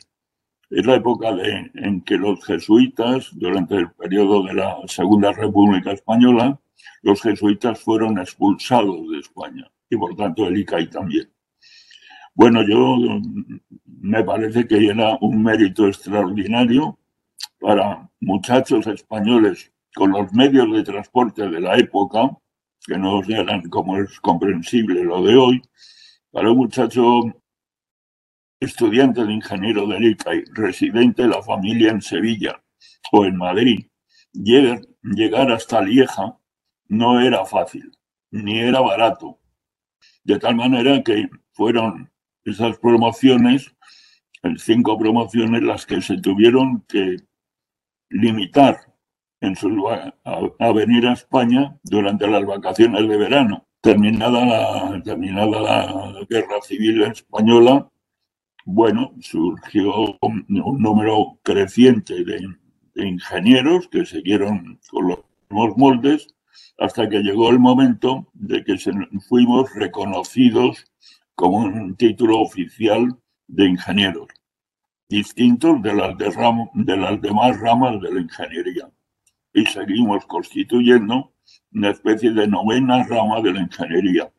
Es 0.72 0.86
la 0.86 0.96
época 0.96 1.30
en 1.76 2.02
que 2.02 2.18
los 2.18 2.44
jesuitas, 2.44 3.30
durante 3.34 3.76
el 3.76 3.92
periodo 3.92 4.44
de 4.44 4.56
la 4.56 4.78
Segunda 4.88 5.32
República 5.32 5.92
Española, 5.92 6.60
los 7.04 7.22
jesuitas 7.22 7.80
fueron 7.80 8.18
expulsados 8.18 9.12
de 9.12 9.20
España 9.20 9.72
y 9.90 9.98
por 9.98 10.16
tanto 10.16 10.48
el 10.48 10.58
ICAI 10.58 10.90
también. 10.90 11.32
Bueno, 12.34 12.64
yo 12.64 12.98
me 13.86 14.24
parece 14.24 14.68
que 14.68 14.88
era 14.88 15.18
un 15.22 15.44
mérito 15.44 15.88
extraordinario 15.88 16.98
para 17.60 18.10
muchachos 18.22 18.88
españoles 18.88 19.72
con 19.94 20.12
los 20.12 20.32
medios 20.34 20.72
de 20.72 20.84
transporte 20.84 21.50
de 21.50 21.60
la 21.60 21.78
época, 21.78 22.38
que 22.86 22.98
no 22.98 23.22
eran 23.24 23.70
como 23.70 23.98
es 23.98 24.20
comprensible 24.22 25.04
lo 25.04 25.22
de 25.24 25.36
hoy, 25.36 25.62
para 26.32 26.52
un 26.52 26.58
muchacho 26.58 27.22
estudiante 28.60 29.26
de 29.26 29.34
ingeniero 29.34 29.88
del 29.88 30.06
ICAI, 30.06 30.46
residente 30.54 31.24
de 31.24 31.30
la 31.30 31.42
familia 31.44 31.92
en 31.92 32.02
Sevilla 32.02 32.64
o 33.12 33.26
en 33.26 33.36
Madrid, 33.36 33.88
llegar, 34.34 35.52
hasta 35.52 35.82
Lieja 35.82 36.38
no 36.88 37.20
era 37.20 37.46
fácil, 37.46 37.92
ni 38.32 38.60
era 38.60 38.80
barato. 38.80 39.40
De 40.24 40.40
tal 40.40 40.56
manera 40.56 41.02
que 41.04 41.28
fueron 41.54 42.11
esas 42.46 42.78
promociones, 42.78 43.74
cinco 44.58 44.98
promociones, 44.98 45.62
las 45.64 45.86
que 45.86 46.02
se 46.02 46.18
tuvieron 46.18 46.84
que 46.88 47.18
limitar 48.10 48.92
en 49.42 49.56
a, 50.60 50.72
venir 50.72 51.08
a 51.08 51.14
España 51.14 51.76
durante 51.84 52.28
las 52.28 52.46
vacaciones 52.46 53.08
de 53.08 53.18
verano. 53.18 53.66
Terminada 53.82 54.46
la, 54.46 55.02
terminada 55.04 55.60
la 55.60 56.26
guerra 56.30 56.62
civil 56.62 57.02
española, 57.04 57.90
bueno, 58.66 59.14
surgió 59.22 60.18
un, 60.22 60.46
número 60.48 61.40
creciente 61.42 62.24
de, 62.24 62.48
ingenieros 62.94 63.88
que 63.88 64.06
siguieron 64.06 64.80
con 64.92 65.08
los 65.08 65.20
mismos 65.50 65.78
moldes 65.78 66.36
hasta 66.78 67.10
que 67.10 67.20
llegó 67.20 67.50
el 67.50 67.58
momento 67.58 68.28
de 68.34 68.64
que 68.64 68.78
fuimos 69.28 69.74
reconocidos 69.74 70.91
como 71.36 71.58
un 71.58 71.96
título 71.96 72.40
oficial 72.40 73.18
de 73.48 73.66
ingenieros, 73.66 74.28
distintos 75.10 75.82
de 75.82 75.94
las, 75.94 76.18
de 76.18 76.98
las 76.98 77.22
demás 77.22 77.60
ramas 77.60 78.02
de 78.02 78.14
la 78.14 78.22
ingeniería. 78.22 78.90
Y 79.54 79.66
seguimos 79.66 80.26
constituyendo 80.26 81.34
una 81.74 81.90
especie 81.90 82.32
de 82.32 82.48
novena 82.48 83.04
rama 83.04 83.42
de 83.42 83.54
la 83.54 83.62
ingeniería. 83.62 84.32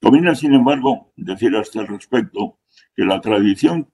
Conviene, 0.00 0.34
sin 0.34 0.54
embargo, 0.54 1.12
decir 1.16 1.54
a 1.56 1.60
este 1.60 1.84
respecto 1.84 2.58
que 2.94 3.04
la 3.04 3.20
tradición 3.20 3.90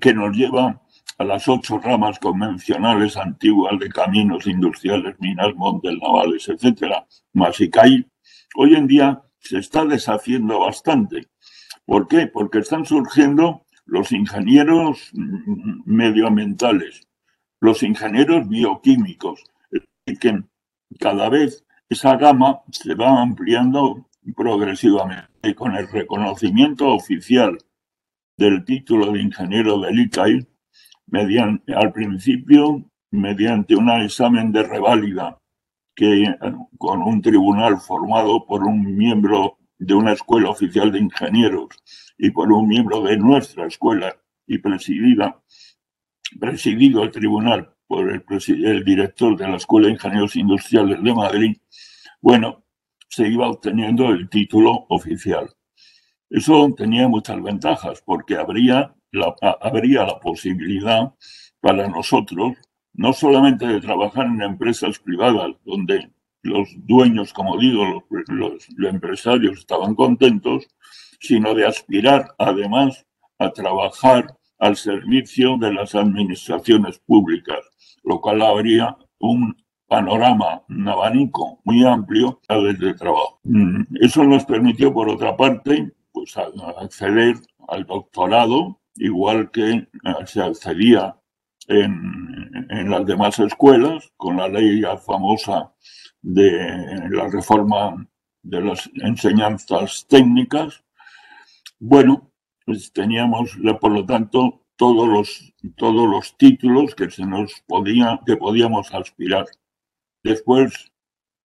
que 0.00 0.12
nos 0.12 0.36
lleva 0.36 0.82
a 1.18 1.24
las 1.24 1.48
ocho 1.48 1.78
ramas 1.78 2.18
convencionales 2.18 3.16
antiguas 3.16 3.78
de 3.78 3.88
caminos 3.88 4.46
industriales, 4.46 5.16
minas, 5.18 5.54
montes, 5.54 5.94
navales, 6.00 6.48
etcétera, 6.48 7.06
Masicay, 7.32 8.06
hoy 8.56 8.74
en 8.74 8.86
día 8.86 9.22
se 9.38 9.58
está 9.58 9.84
deshaciendo 9.84 10.60
bastante. 10.60 11.28
¿Por 11.86 12.08
qué? 12.08 12.26
Porque 12.26 12.58
están 12.58 12.84
surgiendo 12.84 13.64
los 13.86 14.10
ingenieros 14.12 15.12
medioambientales, 15.84 17.06
los 17.60 17.82
ingenieros 17.82 18.48
bioquímicos, 18.48 19.44
y 20.04 20.16
que 20.16 20.42
cada 20.98 21.28
vez 21.28 21.64
esa 21.88 22.16
gama 22.16 22.60
se 22.72 22.94
va 22.94 23.22
ampliando 23.22 24.08
progresivamente 24.34 25.54
con 25.54 25.76
el 25.76 25.88
reconocimiento 25.88 26.88
oficial 26.88 27.58
del 28.36 28.64
título 28.64 29.12
de 29.12 29.22
ingeniero 29.22 29.80
del 29.80 30.00
ICAI, 30.00 30.46
mediante, 31.06 31.72
al 31.72 31.92
principio 31.92 32.84
mediante 33.12 33.76
un 33.76 33.88
examen 33.90 34.50
de 34.50 34.64
reválida 34.64 35.38
que 35.94 36.34
con 36.76 37.02
un 37.02 37.22
tribunal 37.22 37.78
formado 37.78 38.44
por 38.44 38.64
un 38.64 38.96
miembro 38.96 39.58
de 39.78 39.94
una 39.94 40.12
escuela 40.12 40.50
oficial 40.50 40.90
de 40.92 41.00
ingenieros 41.00 41.68
y 42.18 42.30
por 42.30 42.50
un 42.52 42.68
miembro 42.68 43.02
de 43.02 43.16
nuestra 43.16 43.66
escuela 43.66 44.16
y 44.46 44.58
presidida, 44.58 45.42
presidido 46.40 47.02
el 47.02 47.10
tribunal 47.10 47.74
por 47.86 48.10
el, 48.10 48.24
el 48.64 48.84
director 48.84 49.36
de 49.36 49.48
la 49.48 49.56
Escuela 49.56 49.86
de 49.86 49.94
Ingenieros 49.94 50.36
Industriales 50.36 51.02
de 51.02 51.14
Madrid, 51.14 51.56
bueno, 52.20 52.64
se 53.08 53.28
iba 53.28 53.48
obteniendo 53.48 54.08
el 54.10 54.28
título 54.28 54.86
oficial. 54.88 55.48
Eso 56.28 56.72
tenía 56.76 57.06
muchas 57.06 57.40
ventajas 57.42 58.02
porque 58.04 58.36
habría 58.36 58.96
habría 59.60 60.04
la 60.04 60.18
posibilidad 60.20 61.14
para 61.60 61.88
nosotros 61.88 62.56
no 62.92 63.12
solamente 63.12 63.66
de 63.66 63.80
trabajar 63.80 64.26
en 64.26 64.42
empresas 64.42 64.98
privadas 64.98 65.52
donde 65.64 66.10
los 66.46 66.68
dueños, 66.86 67.32
como 67.32 67.58
digo, 67.58 68.04
los, 68.28 68.66
empresarios 68.78 69.58
estaban 69.58 69.94
contentos, 69.94 70.66
sino 71.20 71.54
de 71.54 71.66
aspirar 71.66 72.28
además 72.38 73.06
a 73.38 73.50
trabajar 73.50 74.36
al 74.58 74.76
servicio 74.76 75.58
de 75.58 75.72
las 75.72 75.94
administraciones 75.94 76.98
públicas, 77.00 77.58
lo 78.02 78.20
cual 78.20 78.42
habría 78.42 78.96
un 79.18 79.54
panorama, 79.86 80.62
un 80.68 80.88
abanico 80.88 81.60
muy 81.64 81.84
amplio 81.84 82.40
a 82.48 82.56
de 82.56 82.94
trabajo. 82.94 83.40
Mm, 83.44 83.82
eso 84.00 84.24
nos 84.24 84.44
permitió, 84.44 84.92
por 84.92 85.08
otra 85.08 85.36
parte, 85.36 85.92
pues 86.12 86.34
acceder 86.36 87.36
al 87.68 87.84
doctorado 87.84 88.80
igual 88.96 89.50
que 89.50 89.70
eh, 89.70 89.88
se 90.24 90.42
accedía 90.42 91.16
en, 91.68 92.66
en, 92.70 92.90
las 92.90 93.04
demás 93.04 93.38
escuelas, 93.38 94.12
con 94.16 94.36
la 94.36 94.48
ley 94.48 94.82
famosa 95.04 95.72
de 96.22 97.08
la 97.10 97.28
reforma 97.28 98.08
de 98.42 98.60
las 98.60 98.90
enseñanzas 98.94 100.06
técnicas. 100.08 100.84
Bueno, 101.78 102.32
pues 102.64 102.92
teníamos, 102.92 103.56
por 103.80 103.92
lo 103.92 104.04
tanto, 104.06 104.66
todos 104.76 105.08
los, 105.08 105.54
todos 105.76 106.08
los 106.08 106.36
títulos 106.36 106.94
que 106.94 107.10
se 107.10 107.24
nos 107.24 107.60
podía, 107.66 108.20
que 108.26 108.36
podíamos 108.36 108.92
aspirar. 108.94 109.46
Después, 110.22 110.92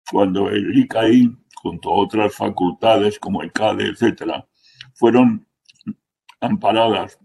cuando 0.09 0.49
el 0.49 0.77
ICAI, 0.77 1.29
junto 1.55 1.91
a 1.91 1.95
otras 1.95 2.35
facultades 2.35 3.19
como 3.19 3.43
el 3.43 3.51
CADE, 3.51 3.87
etcétera, 3.89 4.47
fueron 4.95 5.47
amparadas 6.39 7.19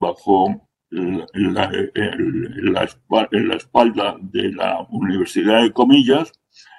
bajo 0.00 0.68
la, 0.90 1.70
la, 2.60 2.84
espalda 3.54 4.16
de 4.20 4.52
la 4.52 4.86
Universidad 4.90 5.62
de 5.62 5.72
Comillas, 5.72 6.32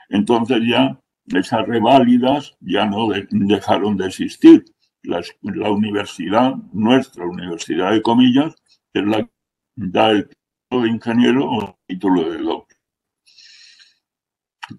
entonces 0.10 0.60
ya 0.68 1.00
esas 1.28 1.68
reválidas 1.68 2.56
ya 2.60 2.86
no 2.86 3.10
dejaron 3.30 3.98
de 3.98 4.08
existir. 4.08 4.66
La, 5.04 5.22
universidad, 5.70 6.56
nuestra 6.74 7.26
Universidad 7.26 7.92
de 7.92 8.02
Comillas, 8.02 8.56
es 8.94 9.04
la 9.04 9.24
que 9.24 9.32
da 9.76 10.12
el 10.12 10.28
título 10.28 10.84
de 10.84 10.90
ingeniero 10.90 11.46
o 11.46 11.62
el 11.62 11.76
título 11.88 12.30
de 12.30 12.38
doctor. 12.40 12.78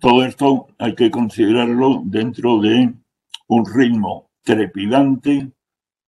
Todo 0.01 0.25
esto 0.25 0.67
hay 0.79 0.97
que 0.97 1.13
considerarlo 1.13 2.03
dentro 2.05 2.61
de 2.61 2.93
un 3.47 3.65
ritmo 3.73 4.29
trepidante 4.43 5.53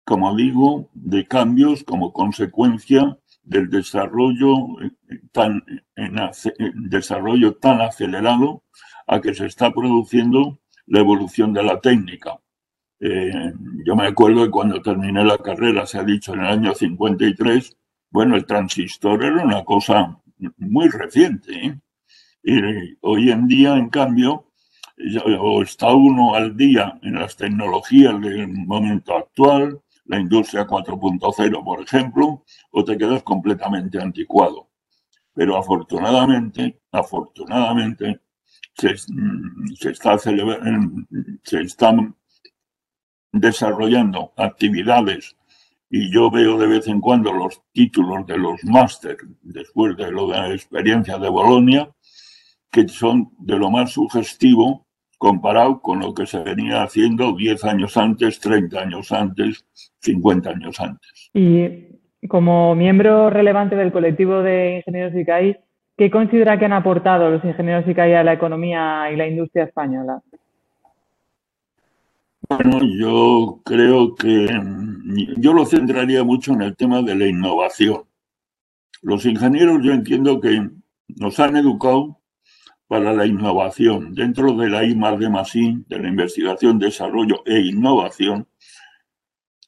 como 0.04 0.34
digo, 0.34 0.90
de 0.94 1.26
cambios 1.26 1.84
como 1.84 2.12
consecuencia 2.12 3.18
del 3.44 3.70
desarrollo 3.70 4.80
eh, 4.82 4.90
tan, 5.32 5.64
en, 5.96 6.16
desarrollo 6.88 7.56
tan 7.56 7.80
acelerado 7.80 8.64
a 9.12 9.20
que 9.20 9.34
se 9.34 9.46
está 9.46 9.70
produciendo 9.70 10.58
la 10.86 11.00
evolución 11.00 11.52
de 11.52 11.62
la 11.62 11.80
técnica. 11.80 12.40
Eh, 12.98 13.52
yo 13.84 13.94
me 13.94 14.06
acuerdo 14.06 14.44
que 14.44 14.50
cuando 14.50 14.80
terminé 14.80 15.22
la 15.22 15.36
carrera, 15.36 15.84
se 15.84 15.98
ha 15.98 16.02
dicho 16.02 16.32
en 16.32 16.40
el 16.40 16.46
año 16.46 16.74
53, 16.74 17.76
bueno, 18.10 18.36
el 18.36 18.46
transistor 18.46 19.22
era 19.22 19.44
una 19.44 19.64
cosa 19.64 20.18
muy 20.56 20.88
reciente. 20.88 21.52
¿eh? 21.52 21.78
Y 22.42 22.96
hoy 23.02 23.30
en 23.30 23.46
día, 23.46 23.76
en 23.76 23.90
cambio, 23.90 24.46
o 25.26 25.62
está 25.62 25.92
uno 25.92 26.34
al 26.34 26.56
día 26.56 26.98
en 27.02 27.14
las 27.14 27.36
tecnologías 27.36 28.18
del 28.20 28.48
momento 28.48 29.16
actual, 29.16 29.80
la 30.06 30.20
industria 30.20 30.66
4.0, 30.66 31.64
por 31.64 31.82
ejemplo, 31.82 32.44
o 32.70 32.84
te 32.84 32.96
quedas 32.96 33.22
completamente 33.22 34.00
anticuado. 34.00 34.70
Pero 35.34 35.56
afortunadamente, 35.56 36.80
afortunadamente, 36.90 38.20
se, 38.74 38.96
se, 38.96 39.90
está 39.90 40.18
se 40.18 41.60
están 41.60 42.14
desarrollando 43.32 44.32
actividades 44.36 45.36
y 45.94 46.10
yo 46.10 46.30
veo 46.30 46.56
de 46.56 46.66
vez 46.66 46.88
en 46.88 47.00
cuando 47.00 47.32
los 47.34 47.62
títulos 47.72 48.26
de 48.26 48.38
los 48.38 48.64
máster 48.64 49.18
después 49.42 49.94
de 49.98 50.10
lo 50.10 50.26
de 50.26 50.38
la 50.38 50.54
experiencia 50.54 51.18
de 51.18 51.28
Bolonia, 51.28 51.90
que 52.70 52.88
son 52.88 53.30
de 53.38 53.58
lo 53.58 53.70
más 53.70 53.92
sugestivo 53.92 54.86
comparado 55.18 55.82
con 55.82 56.00
lo 56.00 56.14
que 56.14 56.26
se 56.26 56.38
venía 56.42 56.82
haciendo 56.82 57.36
10 57.36 57.64
años 57.64 57.96
antes, 57.98 58.40
30 58.40 58.80
años 58.80 59.12
antes, 59.12 59.66
50 60.00 60.50
años 60.50 60.80
antes. 60.80 61.30
Y 61.34 62.26
como 62.26 62.74
miembro 62.74 63.28
relevante 63.28 63.76
del 63.76 63.92
colectivo 63.92 64.42
de 64.42 64.78
ingenieros 64.78 65.14
ICAI, 65.14 65.60
¿qué 65.96 66.10
considera 66.10 66.58
que 66.58 66.64
han 66.64 66.72
aportado 66.72 67.30
los 67.30 67.44
ingenieros 67.44 67.88
ICAI 67.88 68.14
a 68.14 68.24
la 68.24 68.32
economía 68.32 69.10
y 69.12 69.16
la 69.16 69.26
industria 69.26 69.64
española? 69.64 70.22
Bueno, 72.48 72.80
yo 72.82 73.60
creo 73.64 74.14
que 74.14 74.48
yo 75.38 75.52
lo 75.52 75.64
centraría 75.64 76.24
mucho 76.24 76.52
en 76.52 76.62
el 76.62 76.76
tema 76.76 77.02
de 77.02 77.14
la 77.14 77.26
innovación. 77.26 78.02
Los 79.00 79.24
ingenieros 79.26 79.78
yo 79.82 79.92
entiendo 79.92 80.40
que 80.40 80.68
nos 81.08 81.40
han 81.40 81.56
educado 81.56 82.18
para 82.86 83.12
la 83.14 83.24
innovación 83.26 84.14
dentro 84.14 84.52
de 84.52 84.68
la 84.68 84.84
I 84.84 84.94
de 84.94 85.50
I, 85.54 85.84
de 85.88 85.98
la 85.98 86.08
investigación, 86.08 86.78
desarrollo 86.78 87.42
e 87.46 87.58
innovación, 87.60 88.46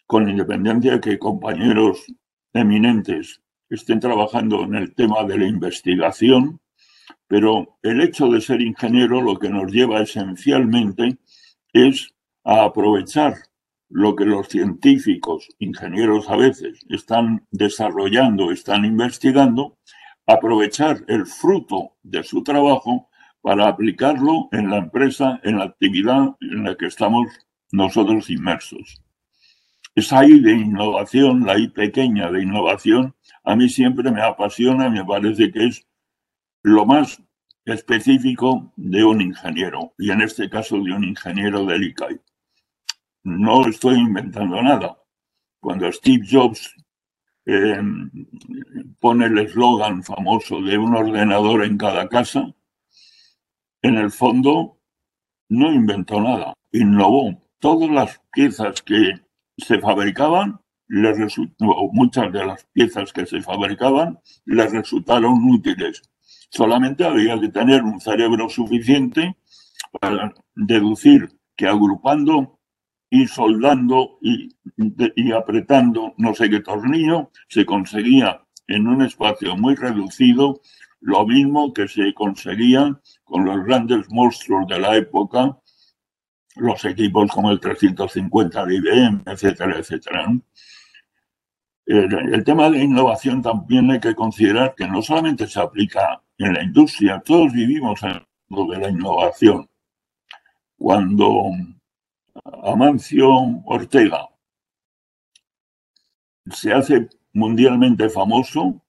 con 0.06 0.28
independencia 0.28 0.92
de 0.92 1.00
que 1.00 1.18
compañeros 1.18 2.04
eminentes 2.52 3.40
estén 3.70 4.00
trabajando 4.00 4.62
en 4.62 4.74
el 4.74 4.94
tema 4.94 5.24
de 5.24 5.38
la 5.38 5.46
investigación, 5.46 6.60
pero 7.26 7.78
el 7.82 8.00
hecho 8.00 8.28
de 8.28 8.40
ser 8.40 8.60
ingeniero 8.60 9.20
lo 9.20 9.38
que 9.38 9.48
nos 9.48 9.72
lleva 9.72 10.02
esencialmente 10.02 11.18
es 11.72 12.14
a 12.44 12.64
aprovechar 12.64 13.34
lo 13.88 14.16
que 14.16 14.24
los 14.24 14.48
científicos, 14.48 15.48
ingenieros 15.58 16.28
a 16.28 16.36
veces, 16.36 16.80
están 16.88 17.46
desarrollando, 17.50 18.50
están 18.50 18.84
investigando, 18.84 19.78
aprovechar 20.26 21.04
el 21.08 21.26
fruto 21.26 21.96
de 22.02 22.22
su 22.22 22.42
trabajo 22.42 23.08
para 23.40 23.68
aplicarlo 23.68 24.48
en 24.52 24.70
la 24.70 24.78
empresa, 24.78 25.40
en 25.44 25.58
la 25.58 25.64
actividad 25.64 26.34
en 26.40 26.64
la 26.64 26.76
que 26.76 26.86
estamos 26.86 27.28
nosotros 27.72 28.30
inmersos. 28.30 29.03
Esa 29.94 30.26
I 30.26 30.40
de 30.40 30.52
innovación, 30.52 31.46
la 31.46 31.56
I 31.58 31.68
pequeña 31.68 32.30
de 32.30 32.42
innovación, 32.42 33.14
a 33.44 33.54
mí 33.54 33.68
siempre 33.68 34.10
me 34.10 34.22
apasiona, 34.22 34.90
me 34.90 35.04
parece 35.04 35.52
que 35.52 35.66
es 35.66 35.86
lo 36.62 36.84
más 36.84 37.22
específico 37.64 38.72
de 38.76 39.04
un 39.04 39.20
ingeniero, 39.20 39.94
y 39.98 40.10
en 40.10 40.22
este 40.22 40.50
caso 40.50 40.76
de 40.76 40.92
un 40.92 41.04
ingeniero 41.04 41.64
del 41.64 41.84
ICAI. 41.84 42.20
No 43.22 43.66
estoy 43.66 43.94
inventando 43.94 44.60
nada. 44.62 44.98
Cuando 45.60 45.90
Steve 45.92 46.26
Jobs 46.30 46.74
eh, 47.46 47.80
pone 48.98 49.26
el 49.26 49.38
eslogan 49.38 50.02
famoso 50.02 50.60
de 50.60 50.76
un 50.76 50.94
ordenador 50.94 51.64
en 51.64 51.78
cada 51.78 52.08
casa, 52.08 52.52
en 53.80 53.96
el 53.96 54.10
fondo 54.10 54.78
no 55.48 55.72
inventó 55.72 56.20
nada, 56.20 56.54
innovó. 56.72 57.42
Todas 57.60 57.90
las 57.90 58.20
piezas 58.32 58.82
que 58.82 59.24
se 59.56 59.78
fabricaban, 59.80 60.60
muchas 61.92 62.32
de 62.32 62.44
las 62.44 62.64
piezas 62.72 63.12
que 63.12 63.26
se 63.26 63.40
fabricaban, 63.40 64.18
les 64.44 64.72
resultaron 64.72 65.42
útiles. 65.48 66.02
Solamente 66.50 67.04
había 67.04 67.40
que 67.40 67.48
tener 67.48 67.82
un 67.82 68.00
cerebro 68.00 68.48
suficiente 68.48 69.36
para 70.00 70.32
deducir 70.54 71.28
que 71.56 71.66
agrupando 71.66 72.60
y 73.10 73.26
soldando 73.26 74.18
y, 74.20 74.48
y 75.16 75.32
apretando 75.32 76.14
no 76.16 76.34
sé 76.34 76.50
qué 76.50 76.60
tornillo 76.60 77.30
se 77.48 77.64
conseguía 77.64 78.44
en 78.66 78.86
un 78.88 79.02
espacio 79.02 79.56
muy 79.56 79.74
reducido 79.74 80.60
lo 81.04 81.26
mismo 81.26 81.72
que 81.72 81.86
se 81.86 82.14
conseguía 82.14 82.98
con 83.24 83.44
los 83.44 83.62
grandes 83.64 84.10
monstruos 84.10 84.66
de 84.66 84.78
la 84.80 84.96
época, 84.96 85.58
los 86.56 86.84
equipos 86.84 87.30
como 87.30 87.50
el 87.50 87.60
350 87.60 88.64
de 88.64 88.74
IBM, 88.76 89.22
etcétera, 89.26 89.78
etcétera. 89.78 90.26
El, 91.86 92.44
tema 92.44 92.70
de 92.70 92.82
innovación 92.82 93.42
también 93.42 93.90
hay 93.90 94.00
que 94.00 94.14
considerar 94.14 94.74
que 94.74 94.88
no 94.88 95.02
solamente 95.02 95.46
se 95.46 95.60
aplica 95.60 96.22
en 96.38 96.54
la 96.54 96.62
industria, 96.62 97.20
todos 97.24 97.52
vivimos 97.52 98.02
en 98.02 98.24
lo 98.48 98.66
de 98.66 98.78
la 98.78 98.88
innovación. 98.88 99.68
Cuando 100.78 101.50
Amancio 102.64 103.28
Ortega 103.66 104.28
se 106.50 106.72
hace 106.72 107.08
mundialmente 107.32 108.08
famoso, 108.08 108.82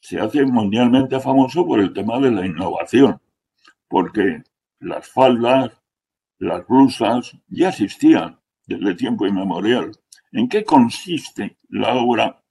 se 0.00 0.20
hace 0.20 0.44
mundialmente 0.44 1.18
famoso 1.18 1.66
por 1.66 1.80
el 1.80 1.92
tema 1.92 2.20
de 2.20 2.30
la 2.30 2.46
innovación, 2.46 3.20
porque 3.88 4.42
las 4.78 5.08
faldas, 5.08 5.72
las 6.38 6.66
blusas 6.66 7.36
ya 7.48 7.70
existían 7.70 8.38
desde 8.66 8.94
tiempo 8.94 9.26
inmemorial. 9.26 9.92
¿En 10.32 10.48
qué 10.48 10.64
consiste 10.64 11.58
la 11.68 11.94
obra 11.94 12.42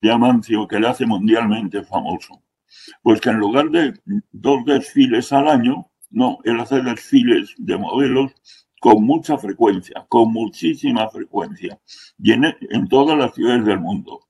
de 0.00 0.10
Amancio 0.10 0.66
que 0.66 0.80
le 0.80 0.88
hace 0.88 1.06
mundialmente 1.06 1.82
famoso? 1.82 2.42
Pues 3.02 3.20
que 3.20 3.30
en 3.30 3.38
lugar 3.38 3.70
de 3.70 3.94
dos 4.32 4.64
desfiles 4.64 5.32
al 5.32 5.48
año, 5.48 5.90
no, 6.10 6.38
él 6.44 6.58
hace 6.60 6.80
desfiles 6.82 7.54
de 7.58 7.76
modelos 7.76 8.32
con 8.80 9.04
mucha 9.04 9.36
frecuencia, 9.38 10.06
con 10.08 10.32
muchísima 10.32 11.08
frecuencia, 11.08 11.80
y 12.18 12.32
en 12.32 12.88
todas 12.88 13.18
las 13.18 13.34
ciudades 13.34 13.64
del 13.64 13.80
mundo 13.80 14.28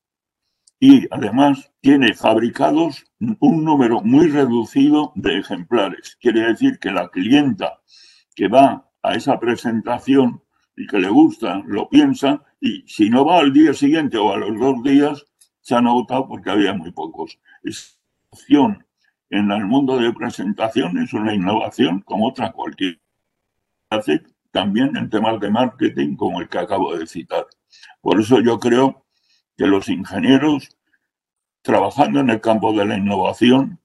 y 0.80 1.06
además 1.10 1.72
tiene 1.80 2.14
fabricados 2.14 3.04
un 3.18 3.64
número 3.64 4.00
muy 4.02 4.28
reducido 4.28 5.12
de 5.16 5.38
ejemplares. 5.38 6.16
Quiere 6.20 6.40
decir 6.42 6.78
que 6.78 6.90
la 6.90 7.08
clienta 7.08 7.80
que 8.34 8.48
va 8.48 8.87
a 9.08 9.14
esa 9.14 9.40
presentación 9.40 10.42
y 10.76 10.86
que 10.86 10.98
le 10.98 11.08
gusta, 11.08 11.62
lo 11.66 11.88
piensa 11.88 12.42
y 12.60 12.84
si 12.86 13.08
no 13.08 13.24
va 13.24 13.38
al 13.38 13.52
día 13.52 13.72
siguiente 13.72 14.18
o 14.18 14.32
a 14.32 14.36
los 14.36 14.58
dos 14.58 14.82
días, 14.82 15.24
se 15.60 15.74
han 15.74 15.86
agotado 15.86 16.28
porque 16.28 16.50
había 16.50 16.74
muy 16.74 16.92
pocos. 16.92 17.38
Es 17.62 17.98
opción 18.30 18.84
en 19.30 19.50
el 19.50 19.66
mundo 19.66 19.98
de 19.98 20.12
presentación 20.12 20.98
es 20.98 21.12
una 21.12 21.34
innovación 21.34 22.00
como 22.00 22.28
otra 22.28 22.52
cualquier. 22.52 23.00
Hace 23.90 24.22
también 24.50 24.96
en 24.96 25.08
temas 25.08 25.40
de 25.40 25.50
marketing 25.50 26.16
como 26.16 26.40
el 26.40 26.48
que 26.48 26.58
acabo 26.58 26.96
de 26.96 27.06
citar. 27.06 27.46
Por 28.00 28.20
eso 28.20 28.40
yo 28.40 28.58
creo 28.58 29.06
que 29.56 29.66
los 29.66 29.88
ingenieros 29.88 30.76
trabajando 31.62 32.20
en 32.20 32.30
el 32.30 32.40
campo 32.40 32.72
de 32.72 32.84
la 32.86 32.96
innovación, 32.96 33.80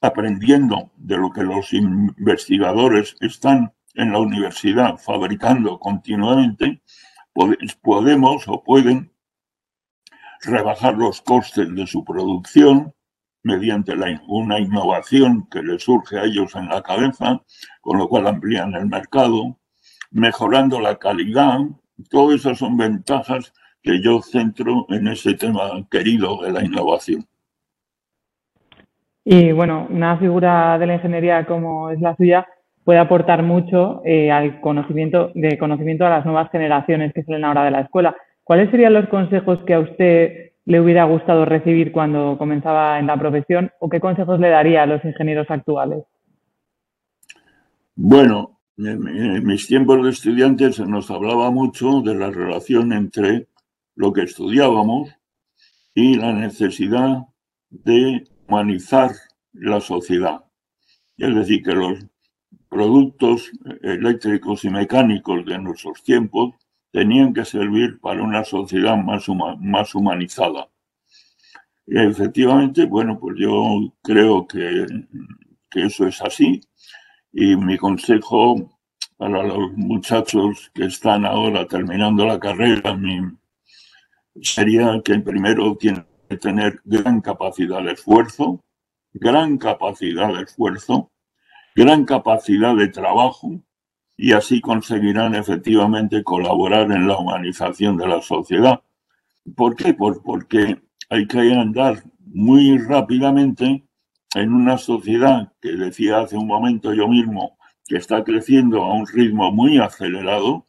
aprendiendo 0.00 0.90
de 0.96 1.16
lo 1.16 1.30
que 1.30 1.42
los 1.42 1.72
investigadores 1.72 3.16
están 3.20 3.72
en 3.94 4.12
la 4.12 4.18
universidad 4.18 4.96
fabricando 4.96 5.78
continuamente, 5.78 6.82
podemos 7.82 8.44
o 8.48 8.62
pueden 8.62 9.12
rebajar 10.42 10.94
los 10.94 11.20
costes 11.22 11.74
de 11.74 11.86
su 11.86 12.04
producción 12.04 12.92
mediante 13.44 13.94
una 14.28 14.58
innovación 14.58 15.48
que 15.50 15.62
les 15.62 15.82
surge 15.82 16.18
a 16.18 16.24
ellos 16.24 16.54
en 16.54 16.68
la 16.68 16.82
cabeza, 16.82 17.42
con 17.80 17.98
lo 17.98 18.08
cual 18.08 18.26
amplían 18.28 18.74
el 18.74 18.86
mercado, 18.86 19.58
mejorando 20.10 20.80
la 20.80 20.96
calidad. 20.98 21.58
Todas 22.10 22.40
esas 22.40 22.58
son 22.58 22.76
ventajas 22.76 23.52
que 23.82 24.00
yo 24.00 24.22
centro 24.22 24.86
en 24.90 25.08
ese 25.08 25.34
tema 25.34 25.86
querido 25.90 26.40
de 26.42 26.52
la 26.52 26.64
innovación. 26.64 27.26
Y 29.24 29.52
bueno, 29.52 29.86
una 29.90 30.18
figura 30.18 30.78
de 30.78 30.86
la 30.86 30.94
ingeniería 30.94 31.46
como 31.46 31.90
es 31.90 32.00
la 32.00 32.16
suya 32.16 32.46
puede 32.84 32.98
aportar 32.98 33.42
mucho 33.42 34.02
eh, 34.04 34.30
al 34.30 34.60
conocimiento, 34.60 35.30
de 35.34 35.58
conocimiento 35.58 36.06
a 36.06 36.10
las 36.10 36.24
nuevas 36.24 36.50
generaciones 36.50 37.12
que 37.12 37.22
salen 37.22 37.44
ahora 37.44 37.64
de 37.64 37.70
la 37.70 37.80
escuela. 37.80 38.16
¿Cuáles 38.44 38.70
serían 38.70 38.94
los 38.94 39.08
consejos 39.08 39.60
que 39.66 39.74
a 39.74 39.80
usted 39.80 40.52
le 40.64 40.80
hubiera 40.80 41.04
gustado 41.04 41.44
recibir 41.44 41.92
cuando 41.92 42.36
comenzaba 42.38 42.98
en 42.98 43.06
la 43.06 43.16
profesión 43.16 43.70
o 43.80 43.88
qué 43.88 44.00
consejos 44.00 44.40
le 44.40 44.48
daría 44.48 44.82
a 44.82 44.86
los 44.86 45.04
ingenieros 45.04 45.50
actuales? 45.50 46.04
Bueno, 47.94 48.58
en 48.78 49.44
mis 49.44 49.66
tiempos 49.66 50.02
de 50.02 50.10
estudiantes 50.10 50.76
se 50.76 50.86
nos 50.86 51.10
hablaba 51.10 51.50
mucho 51.50 52.00
de 52.00 52.14
la 52.14 52.30
relación 52.30 52.92
entre 52.92 53.46
lo 53.94 54.12
que 54.12 54.22
estudiábamos 54.22 55.10
y 55.94 56.16
la 56.16 56.32
necesidad 56.32 57.26
de 57.70 58.24
humanizar 58.48 59.10
la 59.52 59.80
sociedad. 59.80 60.44
Es 61.18 61.34
decir, 61.34 61.62
que 61.62 61.74
los 61.74 62.06
productos 62.72 63.50
eléctricos 63.82 64.64
y 64.64 64.70
mecánicos 64.70 65.44
de 65.44 65.58
nuestros 65.58 66.02
tiempos 66.02 66.54
tenían 66.90 67.34
que 67.34 67.44
servir 67.44 68.00
para 68.00 68.22
una 68.22 68.44
sociedad 68.44 68.96
más, 68.96 69.94
humanizada. 69.94 70.70
Y 71.86 71.98
efectivamente, 71.98 72.86
bueno, 72.86 73.18
pues 73.20 73.36
yo 73.38 73.92
creo 74.02 74.46
que, 74.46 74.86
que 75.70 75.84
eso 75.84 76.06
es 76.06 76.22
así 76.22 76.62
y 77.30 77.56
mi 77.56 77.76
consejo 77.76 78.78
para 79.18 79.42
los 79.42 79.72
muchachos 79.72 80.70
que 80.72 80.86
están 80.86 81.26
ahora 81.26 81.66
terminando 81.68 82.24
la 82.24 82.40
carrera 82.40 82.98
sería 84.40 84.98
que 85.04 85.18
primero 85.18 85.76
tienen 85.76 86.06
que 86.30 86.38
tener 86.38 86.80
gran 86.86 87.20
capacidad 87.20 87.82
de 87.82 87.92
esfuerzo, 87.92 88.64
gran 89.12 89.58
capacidad 89.58 90.32
de 90.32 90.44
esfuerzo, 90.44 91.11
gran 91.74 92.04
capacidad 92.04 92.76
de 92.76 92.88
trabajo 92.88 93.60
y 94.16 94.32
así 94.32 94.60
conseguirán 94.60 95.34
efectivamente 95.34 96.22
colaborar 96.22 96.90
en 96.92 97.06
la 97.08 97.16
humanización 97.16 97.96
de 97.96 98.08
la 98.08 98.20
sociedad. 98.20 98.82
¿Por 99.56 99.74
qué? 99.74 99.94
porque 99.94 100.80
hay 101.08 101.26
que 101.26 101.52
andar 101.52 102.04
muy 102.20 102.78
rápidamente 102.78 103.84
en 104.34 104.52
una 104.52 104.78
sociedad 104.78 105.52
que 105.60 105.72
decía 105.72 106.20
hace 106.20 106.36
un 106.36 106.46
momento 106.46 106.94
yo 106.94 107.08
mismo 107.08 107.58
que 107.86 107.96
está 107.96 108.22
creciendo 108.22 108.82
a 108.82 108.94
un 108.94 109.06
ritmo 109.06 109.50
muy 109.50 109.78
acelerado, 109.78 110.66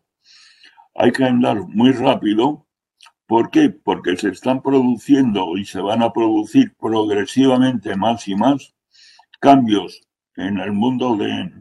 hay 0.96 1.12
que 1.12 1.24
andar 1.24 1.62
muy 1.68 1.92
rápido. 1.92 2.66
¿Por 3.28 3.50
qué? 3.50 3.70
Porque 3.70 4.18
se 4.18 4.30
están 4.30 4.62
produciendo 4.62 5.58
y 5.58 5.66
se 5.66 5.80
van 5.80 6.02
a 6.04 6.12
producir 6.12 6.76
progresivamente 6.76 7.96
más 7.96 8.28
y 8.28 8.36
más 8.36 8.74
cambios 9.40 10.02
en 10.36 10.60
el 10.60 10.72
mundo 10.72 11.16
de, 11.16 11.52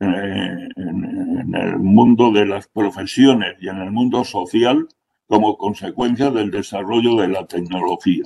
eh, 0.00 0.68
en, 0.76 1.54
el 1.54 1.78
mundo 1.78 2.30
de 2.32 2.46
las 2.46 2.68
profesiones 2.68 3.56
y 3.60 3.68
en 3.68 3.78
el 3.78 3.90
mundo 3.90 4.24
social 4.24 4.88
como 5.26 5.56
consecuencia 5.56 6.30
del 6.30 6.50
desarrollo 6.50 7.16
de 7.16 7.28
la 7.28 7.46
tecnología. 7.46 8.24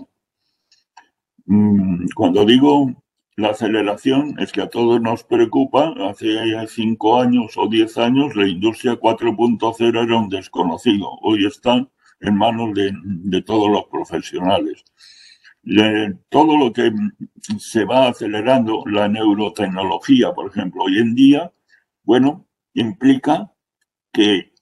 Mm, 1.46 2.06
cuando 2.14 2.44
digo 2.44 2.92
la 3.36 3.50
aceleración 3.50 4.34
es 4.38 4.50
que 4.50 4.62
a 4.62 4.70
todos 4.70 4.98
nos 4.98 5.22
preocupa. 5.22 5.94
Hace 6.08 6.38
cinco 6.68 7.20
años 7.20 7.52
o 7.58 7.68
diez 7.68 7.98
años 7.98 8.34
la 8.34 8.48
industria 8.48 8.98
4.0 8.98 10.04
era 10.04 10.16
un 10.16 10.30
desconocido. 10.30 11.10
Hoy 11.20 11.44
está 11.44 11.86
en 12.20 12.34
manos 12.34 12.70
de, 12.74 13.42
todos 13.42 13.70
los 13.70 13.84
profesionales. 13.88 14.82
Todo 16.28 16.56
lo 16.56 16.72
que 16.72 16.92
se 17.58 17.84
va 17.84 18.08
acelerando, 18.08 18.84
la 18.86 19.08
neurotecnología, 19.08 20.32
por 20.32 20.50
ejemplo, 20.50 20.84
hoy 20.84 20.98
en 20.98 21.14
día, 21.14 21.52
bueno, 22.04 22.46
implica 22.74 23.52
que 24.12 24.52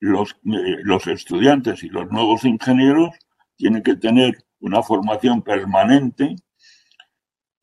los, 0.00 0.32
eh, 0.46 0.78
los 0.84 1.06
estudiantes 1.06 1.84
y 1.84 1.88
los 1.88 2.10
nuevos 2.10 2.44
ingenieros 2.44 3.10
tienen 3.56 3.82
que 3.82 3.96
tener 3.96 4.44
una 4.60 4.82
formación 4.82 5.42
permanente 5.42 6.36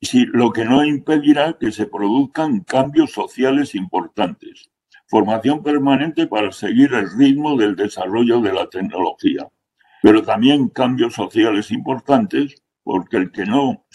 si 0.01 0.25
lo 0.25 0.51
que 0.51 0.63
no 0.63 0.85
impedirá 0.85 1.57
que 1.59 1.71
se 1.71 1.87
produzcan 1.87 2.61
cambios 2.61 3.11
sociales 3.11 3.75
importantes. 3.75 4.69
Formación 5.07 5.63
permanente 5.63 6.27
para 6.27 6.51
seguir 6.51 6.93
el 6.93 7.09
ritmo 7.17 7.57
del 7.57 7.75
desarrollo 7.75 8.39
de 8.41 8.53
la 8.53 8.69
tecnología, 8.69 9.49
pero 10.01 10.23
también 10.23 10.69
cambios 10.69 11.13
sociales 11.13 11.71
importantes 11.71 12.63
porque 12.83 13.17
el 13.17 13.31
que 13.31 13.45
no, 13.45 13.85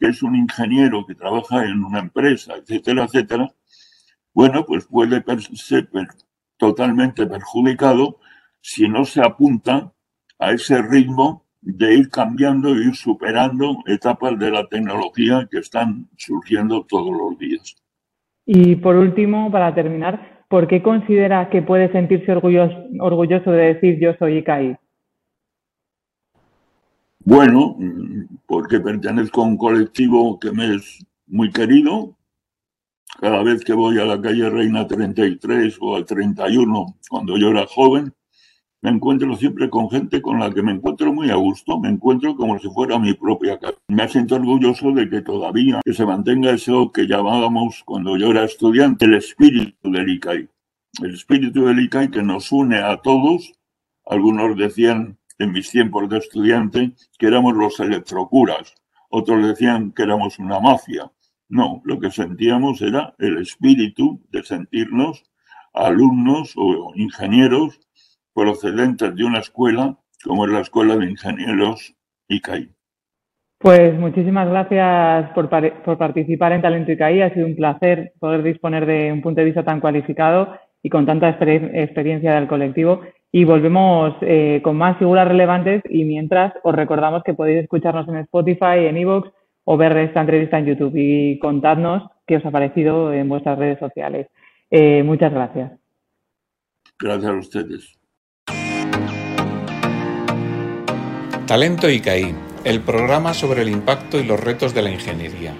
es 0.00 0.22
un 0.22 0.36
ingeniero 0.36 1.06
que 1.06 1.14
trabaja 1.14 1.64
en 1.64 1.82
una 1.82 2.00
empresa, 2.00 2.54
etcétera, 2.56 3.04
etcétera, 3.04 3.50
bueno, 4.34 4.66
pues 4.66 4.86
puede 4.86 5.24
ser 5.54 5.88
totalmente 6.58 7.26
perjudicado 7.26 8.18
si 8.60 8.86
no 8.86 9.06
se 9.06 9.22
apunta 9.22 9.94
a 10.38 10.52
ese 10.52 10.82
ritmo 10.82 11.46
de 11.62 11.94
ir 11.94 12.10
cambiando 12.10 12.74
e 12.74 12.84
ir 12.84 12.94
superando 12.94 13.78
etapas 13.86 14.38
de 14.38 14.50
la 14.50 14.66
tecnología 14.66 15.48
que 15.50 15.58
están 15.58 16.08
surgiendo 16.18 16.84
todos 16.86 17.16
los 17.16 17.38
días. 17.38 17.76
Y 18.44 18.76
por 18.76 18.96
último, 18.96 19.50
para 19.50 19.74
terminar, 19.74 20.44
¿por 20.48 20.68
qué 20.68 20.82
considera 20.82 21.48
que 21.48 21.62
puede 21.62 21.90
sentirse 21.92 22.30
orgulloso, 22.30 22.76
orgulloso 23.00 23.50
de 23.50 23.74
decir 23.74 23.98
yo 23.98 24.12
soy 24.18 24.38
ICAI? 24.38 24.76
Bueno, 27.26 27.76
porque 28.46 28.78
pertenezco 28.78 29.42
a 29.42 29.46
un 29.46 29.56
colectivo 29.56 30.38
que 30.38 30.52
me 30.52 30.76
es 30.76 31.04
muy 31.26 31.50
querido. 31.50 32.16
Cada 33.20 33.42
vez 33.42 33.64
que 33.64 33.72
voy 33.72 33.98
a 33.98 34.04
la 34.04 34.20
calle 34.20 34.48
Reina 34.48 34.86
33 34.86 35.76
o 35.80 35.96
al 35.96 36.06
31, 36.06 36.86
cuando 37.10 37.36
yo 37.36 37.48
era 37.48 37.66
joven, 37.66 38.14
me 38.80 38.90
encuentro 38.90 39.34
siempre 39.34 39.68
con 39.68 39.90
gente 39.90 40.22
con 40.22 40.38
la 40.38 40.52
que 40.52 40.62
me 40.62 40.70
encuentro 40.70 41.12
muy 41.12 41.28
a 41.30 41.34
gusto, 41.34 41.80
me 41.80 41.88
encuentro 41.88 42.36
como 42.36 42.60
si 42.60 42.68
fuera 42.68 42.96
mi 43.00 43.12
propia 43.14 43.58
casa. 43.58 43.76
Me 43.88 44.08
siento 44.08 44.36
orgulloso 44.36 44.92
de 44.92 45.10
que 45.10 45.20
todavía 45.20 45.80
que 45.84 45.94
se 45.94 46.06
mantenga 46.06 46.52
eso 46.52 46.92
que 46.92 47.08
llamábamos 47.08 47.82
cuando 47.84 48.16
yo 48.16 48.30
era 48.30 48.44
estudiante 48.44 49.06
el 49.06 49.14
espíritu 49.14 49.90
del 49.90 50.08
ICAI. 50.10 50.48
El 51.02 51.14
espíritu 51.14 51.64
del 51.64 51.80
ICAI 51.80 52.08
que 52.08 52.22
nos 52.22 52.52
une 52.52 52.76
a 52.76 52.98
todos. 52.98 53.52
Algunos 54.04 54.56
decían 54.56 55.18
en 55.38 55.52
mis 55.52 55.70
tiempos 55.70 56.08
de 56.08 56.18
estudiante 56.18 56.92
que 57.18 57.26
éramos 57.26 57.54
los 57.54 57.78
electrocuras, 57.80 58.74
otros 59.10 59.46
decían 59.46 59.92
que 59.92 60.02
éramos 60.02 60.38
una 60.38 60.60
mafia. 60.60 61.10
No, 61.48 61.80
lo 61.84 62.00
que 62.00 62.10
sentíamos 62.10 62.82
era 62.82 63.14
el 63.18 63.38
espíritu 63.38 64.20
de 64.30 64.42
sentirnos 64.42 65.24
alumnos 65.72 66.54
o 66.56 66.92
ingenieros 66.94 67.78
procedentes 68.32 69.14
de 69.14 69.24
una 69.24 69.38
escuela 69.38 69.98
como 70.24 70.46
es 70.46 70.52
la 70.52 70.60
Escuela 70.60 70.96
de 70.96 71.10
Ingenieros 71.10 71.94
ICAI. 72.28 72.68
Pues 73.58 73.98
muchísimas 73.98 74.48
gracias 74.48 75.30
por, 75.30 75.48
participar 75.98 76.52
en 76.52 76.62
Talento 76.62 76.92
ICAI. 76.92 77.22
Ha 77.22 77.34
sido 77.34 77.46
un 77.46 77.56
placer 77.56 78.12
poder 78.18 78.42
disponer 78.42 78.86
de 78.86 79.12
un 79.12 79.22
punto 79.22 79.40
de 79.40 79.46
vista 79.46 79.64
tan 79.64 79.80
cualificado 79.80 80.58
y 80.82 80.90
con 80.90 81.06
tanta 81.06 81.30
experiencia 81.30 82.34
del 82.34 82.48
colectivo. 82.48 83.00
Y 83.32 83.44
volvemos 83.44 84.14
eh, 84.22 84.60
con 84.62 84.76
más 84.76 84.98
figuras 84.98 85.28
relevantes 85.28 85.82
y 85.88 86.04
mientras 86.04 86.54
os 86.62 86.74
recordamos 86.74 87.22
que 87.22 87.34
podéis 87.34 87.62
escucharnos 87.62 88.08
en 88.08 88.16
Spotify, 88.18 88.86
en 88.86 88.96
Evox 88.96 89.30
o 89.64 89.76
ver 89.76 89.96
esta 89.96 90.20
entrevista 90.20 90.58
en 90.58 90.66
YouTube 90.66 90.92
y 90.96 91.38
contadnos 91.38 92.08
qué 92.26 92.36
os 92.36 92.46
ha 92.46 92.50
parecido 92.50 93.12
en 93.12 93.28
vuestras 93.28 93.58
redes 93.58 93.78
sociales. 93.78 94.28
Eh, 94.70 95.02
muchas 95.02 95.32
gracias. 95.32 95.72
Gracias 96.98 97.30
a 97.30 97.34
ustedes. 97.34 97.98
Talento 101.46 101.88
ICAI, 101.88 102.34
el 102.64 102.80
programa 102.80 103.32
sobre 103.34 103.62
el 103.62 103.68
impacto 103.68 104.18
y 104.18 104.24
los 104.24 104.42
retos 104.42 104.74
de 104.74 104.82
la 104.82 104.90
ingeniería. 104.90 105.52